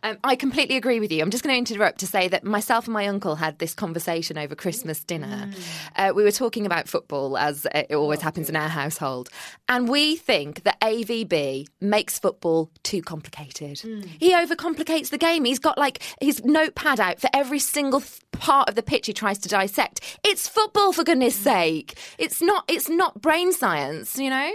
Um, 0.06 0.18
I 0.24 0.36
completely 0.36 0.78
agree 0.78 1.00
with 1.00 1.12
you. 1.12 1.24
I'm 1.24 1.32
just 1.32 1.44
going 1.44 1.54
to 1.66 1.74
interrupt 1.74 2.00
to 2.02 2.08
say 2.08 2.28
that 2.28 2.44
myself 2.44 2.86
and 2.86 2.94
my 2.94 3.08
uncle 3.08 3.36
had 3.36 3.58
this 3.58 3.74
conversation 3.74 4.38
over 4.38 4.54
Christmas 4.54 5.04
dinner. 5.04 5.50
Uh, 5.96 6.14
we 6.16 6.24
were 6.24 6.32
talking 6.32 6.68
about 6.68 6.88
football, 6.88 7.38
as 7.40 7.66
it 7.74 7.92
always 7.96 8.22
happens 8.22 8.48
in 8.48 8.56
our 8.56 8.68
household. 8.70 9.30
And 9.68 9.90
we 9.90 10.16
think 10.16 10.62
that 10.64 10.80
AVB 10.82 11.66
makes 11.82 12.20
football 12.20 12.70
too 12.84 13.02
complicated. 13.02 13.80
He 14.20 14.32
overcomplicates 14.32 15.10
the 15.10 15.18
game. 15.18 15.44
He's 15.44 15.58
got 15.58 15.80
like 15.80 16.04
his 16.22 16.44
notepad 16.46 17.00
out 17.00 17.20
for 17.20 17.30
every 17.34 17.58
single 17.60 18.02
th- 18.02 18.22
part 18.36 18.70
of 18.70 18.76
the 18.76 18.84
pitch 18.84 19.08
he 19.08 19.14
tries 19.14 19.38
to 19.40 19.50
dissect. 19.50 20.02
It's 20.24 20.48
football, 20.48 20.94
for 20.94 21.04
goodness 21.04 21.36
sake. 21.36 21.98
It's 22.18 22.42
not, 22.42 22.66
it's 22.68 22.90
not 22.90 23.22
brain 23.22 23.52
science, 23.52 24.18
you 24.18 24.30
know? 24.30 24.52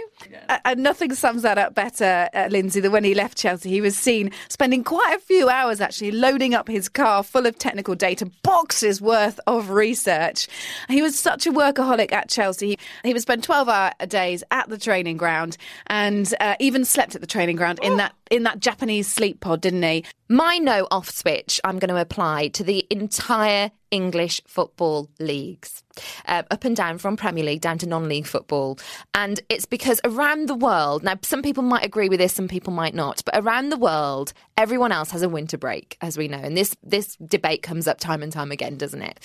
Uh, 0.49 0.59
and 0.65 0.83
nothing 0.83 1.13
sums 1.13 1.41
that 1.41 1.57
up 1.57 1.75
better, 1.75 2.29
uh, 2.33 2.47
Lynsey, 2.49 2.79
than 2.79 2.91
when 2.91 3.03
he 3.03 3.13
left 3.13 3.37
Chelsea. 3.37 3.69
He 3.69 3.81
was 3.81 3.97
seen 3.97 4.31
spending 4.49 4.83
quite 4.83 5.15
a 5.15 5.19
few 5.19 5.49
hours 5.49 5.81
actually 5.81 6.11
loading 6.11 6.53
up 6.53 6.67
his 6.67 6.89
car 6.89 7.23
full 7.23 7.45
of 7.45 7.57
technical 7.57 7.95
data, 7.95 8.29
boxes 8.43 9.01
worth 9.01 9.39
of 9.47 9.69
research. 9.69 10.47
He 10.89 11.01
was 11.01 11.17
such 11.17 11.45
a 11.47 11.51
workaholic 11.51 12.11
at 12.11 12.29
Chelsea. 12.29 12.69
He, 12.69 12.77
he 13.03 13.13
would 13.13 13.21
spend 13.21 13.43
12 13.43 13.69
hour 13.69 13.91
days 14.07 14.43
at 14.51 14.69
the 14.69 14.77
training 14.77 15.17
ground 15.17 15.57
and 15.87 16.33
uh, 16.39 16.55
even 16.59 16.85
slept 16.85 17.15
at 17.15 17.21
the 17.21 17.27
training 17.27 17.55
ground 17.55 17.79
in 17.81 17.97
that 17.97 18.13
in 18.29 18.43
that 18.43 18.59
Japanese 18.59 19.11
sleep 19.11 19.41
pod, 19.41 19.61
didn't 19.61 19.83
he? 19.83 20.05
My 20.31 20.59
no 20.59 20.87
off 20.91 21.09
switch 21.09 21.59
I'm 21.61 21.77
going 21.77 21.93
to 21.93 21.99
apply 21.99 22.47
to 22.53 22.63
the 22.63 22.87
entire 22.89 23.71
English 23.91 24.41
football 24.47 25.09
leagues, 25.19 25.83
uh, 26.25 26.43
up 26.49 26.63
and 26.63 26.75
down 26.75 26.97
from 26.97 27.17
Premier 27.17 27.43
League 27.43 27.61
down 27.61 27.77
to 27.77 27.85
non 27.85 28.07
league 28.07 28.25
football. 28.25 28.79
And 29.13 29.39
it's 29.49 29.65
because 29.65 29.99
around 30.03 30.47
the 30.47 30.55
world, 30.55 31.03
now 31.03 31.15
some 31.21 31.41
people 31.41 31.63
might 31.63 31.85
agree 31.85 32.09
with 32.09 32.19
this, 32.19 32.33
some 32.33 32.47
people 32.47 32.73
might 32.73 32.95
not, 32.95 33.21
but 33.25 33.37
around 33.37 33.69
the 33.69 33.77
world, 33.77 34.33
everyone 34.57 34.91
else 34.91 35.11
has 35.11 35.21
a 35.21 35.29
winter 35.29 35.57
break, 35.57 35.97
as 36.01 36.17
we 36.17 36.27
know. 36.27 36.39
And 36.39 36.55
this, 36.55 36.75
this 36.83 37.17
debate 37.17 37.61
comes 37.61 37.87
up 37.87 37.99
time 37.99 38.23
and 38.23 38.31
time 38.31 38.51
again, 38.51 38.77
doesn't 38.77 39.01
it? 39.01 39.19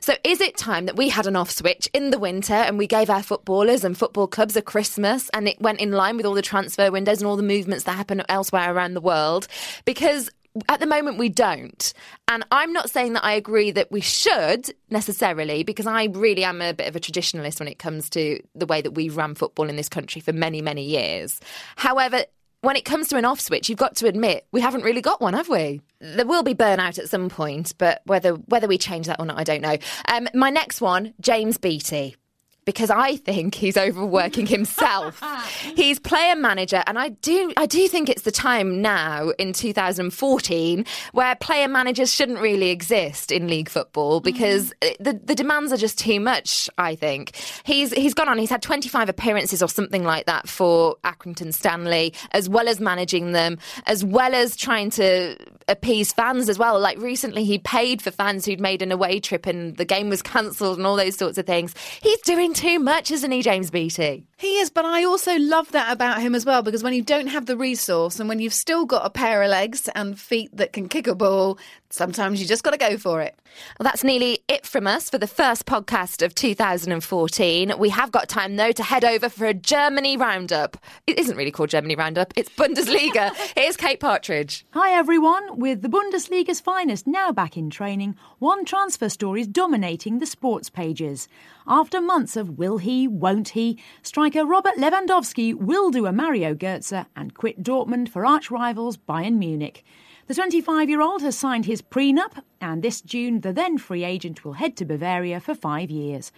So 0.00 0.14
is 0.24 0.40
it 0.40 0.56
time 0.56 0.86
that 0.86 0.96
we 0.96 1.08
had 1.08 1.26
an 1.26 1.36
off 1.36 1.50
switch 1.50 1.88
in 1.92 2.10
the 2.10 2.18
winter 2.18 2.54
and 2.54 2.78
we 2.78 2.86
gave 2.86 3.10
our 3.10 3.22
footballers 3.22 3.84
and 3.84 3.98
football 3.98 4.28
clubs 4.28 4.56
a 4.56 4.62
Christmas 4.62 5.28
and 5.30 5.48
it 5.48 5.60
went 5.60 5.80
in 5.80 5.92
line 5.92 6.16
with 6.16 6.26
all 6.26 6.34
the 6.34 6.42
transfer 6.42 6.90
windows 6.90 7.18
and 7.18 7.26
all 7.26 7.36
the 7.36 7.42
movements 7.42 7.84
that 7.84 7.96
happen 7.96 8.22
elsewhere 8.28 8.72
around 8.72 8.94
the 8.94 9.00
world? 9.00 9.48
Because 9.84 10.30
at 10.68 10.80
the 10.80 10.86
moment 10.86 11.18
we 11.18 11.28
don't 11.28 11.94
and 12.28 12.44
i'm 12.52 12.72
not 12.72 12.90
saying 12.90 13.14
that 13.14 13.24
i 13.24 13.32
agree 13.32 13.70
that 13.70 13.90
we 13.90 14.02
should 14.12 14.74
necessarily 14.90 15.62
because 15.62 15.86
i 15.86 16.04
really 16.04 16.44
am 16.44 16.60
a 16.60 16.72
bit 16.72 16.88
of 16.88 16.96
a 16.96 17.00
traditionalist 17.00 17.58
when 17.58 17.68
it 17.68 17.78
comes 17.78 18.10
to 18.10 18.40
the 18.54 18.66
way 18.66 18.80
that 18.80 18.92
we've 18.92 19.16
run 19.16 19.34
football 19.34 19.68
in 19.68 19.76
this 19.76 19.88
country 19.88 20.20
for 20.20 20.32
many 20.32 20.60
many 20.62 20.84
years. 20.84 21.40
However 21.76 22.24
when 22.60 22.76
it 22.76 22.84
comes 22.84 23.08
to 23.08 23.16
an 23.16 23.24
off 23.24 23.40
switch 23.40 23.68
you've 23.68 23.78
got 23.78 23.96
to 23.96 24.06
admit 24.06 24.46
we 24.52 24.60
haven't 24.60 24.82
really 24.82 25.00
got 25.00 25.20
one 25.20 25.34
have 25.34 25.48
we? 25.48 25.80
There 26.00 26.26
will 26.26 26.42
be 26.42 26.54
burnout 26.54 26.98
at 26.98 27.08
some 27.08 27.28
point 27.28 27.72
but 27.78 28.02
whether 28.04 28.34
whether 28.34 28.68
we 28.68 28.78
change 28.78 29.06
that 29.06 29.18
or 29.20 29.26
not 29.26 29.38
i 29.38 29.44
don't 29.44 29.62
know. 29.62 29.76
Um, 30.08 30.28
my 30.34 30.50
next 30.50 30.80
one 30.80 31.14
james 31.20 31.58
beattie 31.58 32.16
because 32.64 32.90
I 32.90 33.16
think 33.16 33.54
he's 33.54 33.76
overworking 33.76 34.46
himself. 34.46 35.22
he's 35.74 35.98
player 35.98 36.36
manager, 36.36 36.82
and 36.86 36.98
I 36.98 37.10
do 37.10 37.52
I 37.56 37.66
do 37.66 37.88
think 37.88 38.08
it's 38.08 38.22
the 38.22 38.30
time 38.30 38.82
now 38.82 39.30
in 39.30 39.52
2014 39.52 40.84
where 41.12 41.34
player 41.36 41.68
managers 41.68 42.12
shouldn't 42.12 42.40
really 42.40 42.70
exist 42.70 43.32
in 43.32 43.48
league 43.48 43.68
football 43.68 44.20
mm-hmm. 44.20 44.24
because 44.24 44.72
the 45.00 45.20
the 45.24 45.34
demands 45.34 45.72
are 45.72 45.76
just 45.76 45.98
too 45.98 46.20
much. 46.20 46.68
I 46.78 46.94
think 46.94 47.36
he's 47.64 47.92
he's 47.92 48.14
gone 48.14 48.28
on. 48.28 48.38
He's 48.38 48.50
had 48.50 48.62
25 48.62 49.08
appearances 49.08 49.62
or 49.62 49.68
something 49.68 50.04
like 50.04 50.26
that 50.26 50.48
for 50.48 50.96
Accrington 51.04 51.52
Stanley, 51.52 52.14
as 52.32 52.48
well 52.48 52.68
as 52.68 52.80
managing 52.80 53.32
them, 53.32 53.58
as 53.86 54.04
well 54.04 54.34
as 54.34 54.56
trying 54.56 54.90
to 54.90 55.36
appease 55.68 56.12
fans 56.12 56.48
as 56.48 56.58
well. 56.58 56.78
Like 56.78 56.98
recently, 56.98 57.44
he 57.44 57.58
paid 57.58 58.02
for 58.02 58.10
fans 58.10 58.44
who'd 58.44 58.60
made 58.60 58.82
an 58.82 58.92
away 58.92 59.20
trip 59.20 59.46
and 59.46 59.76
the 59.76 59.84
game 59.84 60.08
was 60.08 60.22
cancelled 60.22 60.78
and 60.78 60.86
all 60.86 60.96
those 60.96 61.16
sorts 61.16 61.38
of 61.38 61.46
things. 61.46 61.74
He's 62.00 62.20
doing 62.20 62.51
too 62.54 62.78
much, 62.78 63.10
isn't 63.10 63.30
he, 63.30 63.42
James 63.42 63.70
Beattie? 63.70 64.26
He 64.36 64.58
is, 64.58 64.70
but 64.70 64.84
I 64.84 65.04
also 65.04 65.38
love 65.38 65.70
that 65.70 65.92
about 65.92 66.20
him 66.20 66.34
as 66.34 66.44
well 66.44 66.62
because 66.62 66.82
when 66.82 66.94
you 66.94 67.02
don't 67.02 67.28
have 67.28 67.46
the 67.46 67.56
resource 67.56 68.18
and 68.18 68.28
when 68.28 68.40
you've 68.40 68.52
still 68.52 68.84
got 68.86 69.06
a 69.06 69.10
pair 69.10 69.42
of 69.42 69.50
legs 69.50 69.88
and 69.94 70.18
feet 70.18 70.50
that 70.56 70.72
can 70.72 70.88
kick 70.88 71.06
a 71.06 71.14
ball, 71.14 71.58
sometimes 71.90 72.40
you 72.40 72.48
just 72.48 72.64
got 72.64 72.72
to 72.72 72.76
go 72.76 72.96
for 72.98 73.20
it. 73.20 73.38
Well, 73.78 73.84
that's 73.84 74.02
nearly 74.02 74.40
it 74.48 74.66
from 74.66 74.86
us 74.86 75.08
for 75.08 75.18
the 75.18 75.28
first 75.28 75.64
podcast 75.66 76.24
of 76.24 76.34
2014. 76.34 77.78
We 77.78 77.88
have 77.90 78.10
got 78.10 78.28
time, 78.28 78.56
though, 78.56 78.72
to 78.72 78.82
head 78.82 79.04
over 79.04 79.28
for 79.28 79.46
a 79.46 79.54
Germany 79.54 80.16
roundup. 80.16 80.76
It 81.06 81.18
isn't 81.20 81.36
really 81.36 81.52
called 81.52 81.70
Germany 81.70 81.94
roundup, 81.94 82.32
it's 82.34 82.48
Bundesliga. 82.50 83.32
Here's 83.56 83.76
Kate 83.76 84.00
Partridge. 84.00 84.66
Hi 84.72 84.90
everyone, 84.92 85.60
with 85.60 85.82
the 85.82 85.88
Bundesliga's 85.88 86.60
finest 86.60 87.06
now 87.06 87.30
back 87.30 87.56
in 87.56 87.70
training, 87.70 88.16
one 88.40 88.64
transfer 88.64 89.08
story 89.08 89.42
is 89.42 89.46
dominating 89.46 90.18
the 90.18 90.26
sports 90.26 90.68
pages. 90.68 91.28
After 91.66 92.00
months 92.00 92.36
of 92.36 92.58
will 92.58 92.78
he, 92.78 93.06
won't 93.06 93.50
he, 93.50 93.78
striker 94.02 94.44
Robert 94.44 94.74
Lewandowski 94.76 95.54
will 95.54 95.90
do 95.90 96.06
a 96.06 96.12
Mario 96.12 96.54
Götze 96.54 97.06
and 97.14 97.34
quit 97.34 97.62
Dortmund 97.62 98.08
for 98.08 98.26
arch 98.26 98.50
rivals 98.50 98.96
Bayern 98.96 99.38
Munich. 99.38 99.84
The 100.26 100.34
25 100.34 100.88
year 100.88 101.00
old 101.00 101.22
has 101.22 101.38
signed 101.38 101.66
his 101.66 101.80
prenup, 101.80 102.42
and 102.60 102.82
this 102.82 103.00
June 103.00 103.42
the 103.42 103.52
then 103.52 103.78
free 103.78 104.02
agent 104.02 104.44
will 104.44 104.54
head 104.54 104.76
to 104.76 104.84
Bavaria 104.84 105.38
for 105.40 105.54
five 105.54 105.90
years. 105.90 106.32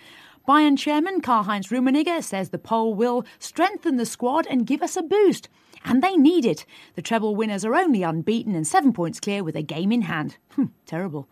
Bayern 0.46 0.76
chairman 0.76 1.22
Karl 1.22 1.44
Heinz 1.44 1.68
Rummenigge 1.68 2.22
says 2.22 2.50
the 2.50 2.58
Pole 2.58 2.92
will 2.92 3.24
strengthen 3.38 3.96
the 3.96 4.04
squad 4.04 4.46
and 4.48 4.66
give 4.66 4.82
us 4.82 4.96
a 4.96 5.02
boost. 5.02 5.48
And 5.86 6.02
they 6.02 6.16
need 6.16 6.44
it. 6.44 6.66
The 6.96 7.02
treble 7.02 7.34
winners 7.34 7.64
are 7.64 7.74
only 7.74 8.02
unbeaten 8.02 8.54
and 8.54 8.66
seven 8.66 8.92
points 8.92 9.20
clear 9.20 9.42
with 9.42 9.56
a 9.56 9.62
game 9.62 9.90
in 9.90 10.02
hand. 10.02 10.36
Hmm, 10.52 10.66
terrible. 10.84 11.28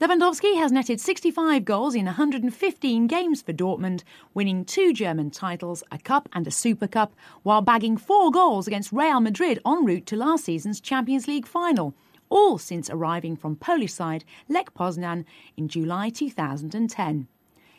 Lewandowski 0.00 0.56
has 0.56 0.72
netted 0.72 0.98
65 0.98 1.62
goals 1.66 1.94
in 1.94 2.06
115 2.06 3.06
games 3.06 3.42
for 3.42 3.52
Dortmund, 3.52 4.02
winning 4.32 4.64
two 4.64 4.94
German 4.94 5.30
titles, 5.30 5.82
a 5.92 5.98
cup 5.98 6.26
and 6.32 6.46
a 6.46 6.50
Super 6.50 6.86
Cup, 6.86 7.14
while 7.42 7.60
bagging 7.60 7.98
four 7.98 8.30
goals 8.30 8.66
against 8.66 8.92
Real 8.92 9.20
Madrid 9.20 9.60
en 9.66 9.84
route 9.84 10.06
to 10.06 10.16
last 10.16 10.46
season's 10.46 10.80
Champions 10.80 11.28
League 11.28 11.46
final, 11.46 11.94
all 12.30 12.56
since 12.56 12.88
arriving 12.88 13.36
from 13.36 13.56
Polish 13.56 13.92
side 13.92 14.24
Lech 14.48 14.72
Poznan 14.72 15.26
in 15.58 15.68
July 15.68 16.08
2010. 16.08 17.28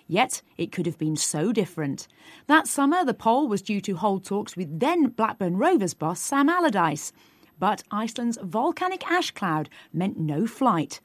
Yet 0.07 0.43
it 0.59 0.71
could 0.71 0.85
have 0.85 0.99
been 0.99 1.15
so 1.15 1.51
different. 1.51 2.07
That 2.45 2.67
summer, 2.67 3.03
the 3.03 3.15
Pole 3.15 3.47
was 3.47 3.63
due 3.63 3.81
to 3.81 3.95
hold 3.95 4.25
talks 4.25 4.55
with 4.55 4.79
then 4.79 5.07
Blackburn 5.07 5.57
Rovers 5.57 5.95
boss 5.95 6.19
Sam 6.19 6.49
Allardyce. 6.49 7.13
But 7.57 7.81
Iceland's 7.89 8.37
volcanic 8.43 9.09
ash 9.09 9.31
cloud 9.31 9.69
meant 9.91 10.19
no 10.19 10.45
flight. 10.45 11.01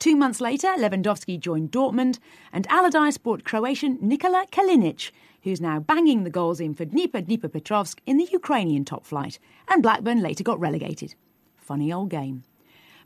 Two 0.00 0.16
months 0.16 0.40
later, 0.40 0.68
Lewandowski 0.78 1.38
joined 1.38 1.72
Dortmund, 1.72 2.20
and 2.54 2.66
Allardyce 2.68 3.18
bought 3.18 3.44
Croatian 3.44 3.98
Nikola 4.00 4.46
Kalinic, 4.50 5.10
who's 5.42 5.60
now 5.60 5.78
banging 5.78 6.24
the 6.24 6.30
goals 6.30 6.58
in 6.58 6.72
for 6.72 6.86
Dnipro 6.86 7.22
Dnipropetrovsk 7.22 7.98
in 8.06 8.16
the 8.16 8.26
Ukrainian 8.32 8.86
top 8.86 9.04
flight, 9.04 9.38
and 9.68 9.82
Blackburn 9.82 10.22
later 10.22 10.42
got 10.42 10.58
relegated. 10.58 11.16
Funny 11.54 11.92
old 11.92 12.08
game. 12.08 12.44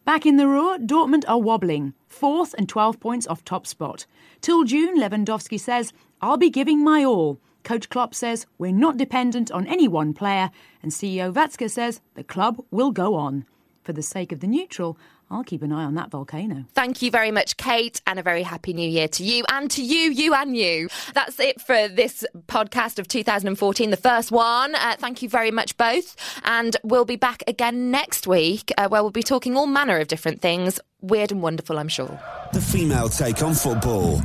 Back 0.04 0.24
in 0.24 0.36
the 0.36 0.46
Ruhr, 0.46 0.78
Dortmund 0.78 1.24
are 1.26 1.40
wobbling, 1.40 1.94
fourth 2.06 2.54
and 2.56 2.68
12 2.68 3.00
points 3.00 3.26
off 3.26 3.44
top 3.44 3.66
spot. 3.66 4.06
Till 4.40 4.62
June, 4.62 4.96
Lewandowski 4.96 5.58
says, 5.58 5.92
I'll 6.20 6.36
be 6.36 6.48
giving 6.48 6.84
my 6.84 7.04
all. 7.04 7.40
Coach 7.64 7.88
Klopp 7.88 8.14
says, 8.14 8.46
we're 8.56 8.70
not 8.70 8.98
dependent 8.98 9.50
on 9.50 9.66
any 9.66 9.88
one 9.88 10.14
player, 10.14 10.52
and 10.80 10.92
CEO 10.92 11.32
Watzke 11.32 11.68
says, 11.68 12.00
the 12.14 12.22
club 12.22 12.64
will 12.70 12.92
go 12.92 13.16
on. 13.16 13.46
For 13.84 13.92
the 13.92 14.02
sake 14.02 14.32
of 14.32 14.40
the 14.40 14.46
neutral, 14.46 14.98
I'll 15.30 15.44
keep 15.44 15.62
an 15.62 15.70
eye 15.70 15.84
on 15.84 15.94
that 15.94 16.10
volcano. 16.10 16.64
Thank 16.72 17.02
you 17.02 17.10
very 17.10 17.30
much, 17.30 17.58
Kate, 17.58 18.00
and 18.06 18.18
a 18.18 18.22
very 18.22 18.42
happy 18.42 18.72
new 18.72 18.88
year 18.88 19.08
to 19.08 19.22
you 19.22 19.44
and 19.50 19.70
to 19.72 19.82
you, 19.82 20.10
you 20.10 20.32
and 20.32 20.56
you. 20.56 20.88
That's 21.12 21.38
it 21.38 21.60
for 21.60 21.86
this 21.88 22.24
podcast 22.46 22.98
of 22.98 23.08
2014, 23.08 23.90
the 23.90 23.96
first 23.98 24.32
one. 24.32 24.74
Uh, 24.74 24.96
thank 24.98 25.20
you 25.20 25.28
very 25.28 25.50
much, 25.50 25.76
both. 25.76 26.16
And 26.44 26.78
we'll 26.82 27.04
be 27.04 27.16
back 27.16 27.42
again 27.46 27.90
next 27.90 28.26
week 28.26 28.72
uh, 28.78 28.88
where 28.88 29.02
we'll 29.02 29.10
be 29.10 29.22
talking 29.22 29.54
all 29.54 29.66
manner 29.66 29.98
of 29.98 30.08
different 30.08 30.40
things. 30.40 30.80
Weird 31.02 31.30
and 31.30 31.42
wonderful, 31.42 31.78
I'm 31.78 31.88
sure. 31.88 32.18
The 32.54 32.62
female 32.62 33.10
take 33.10 33.42
on 33.42 33.52
football. 33.52 34.22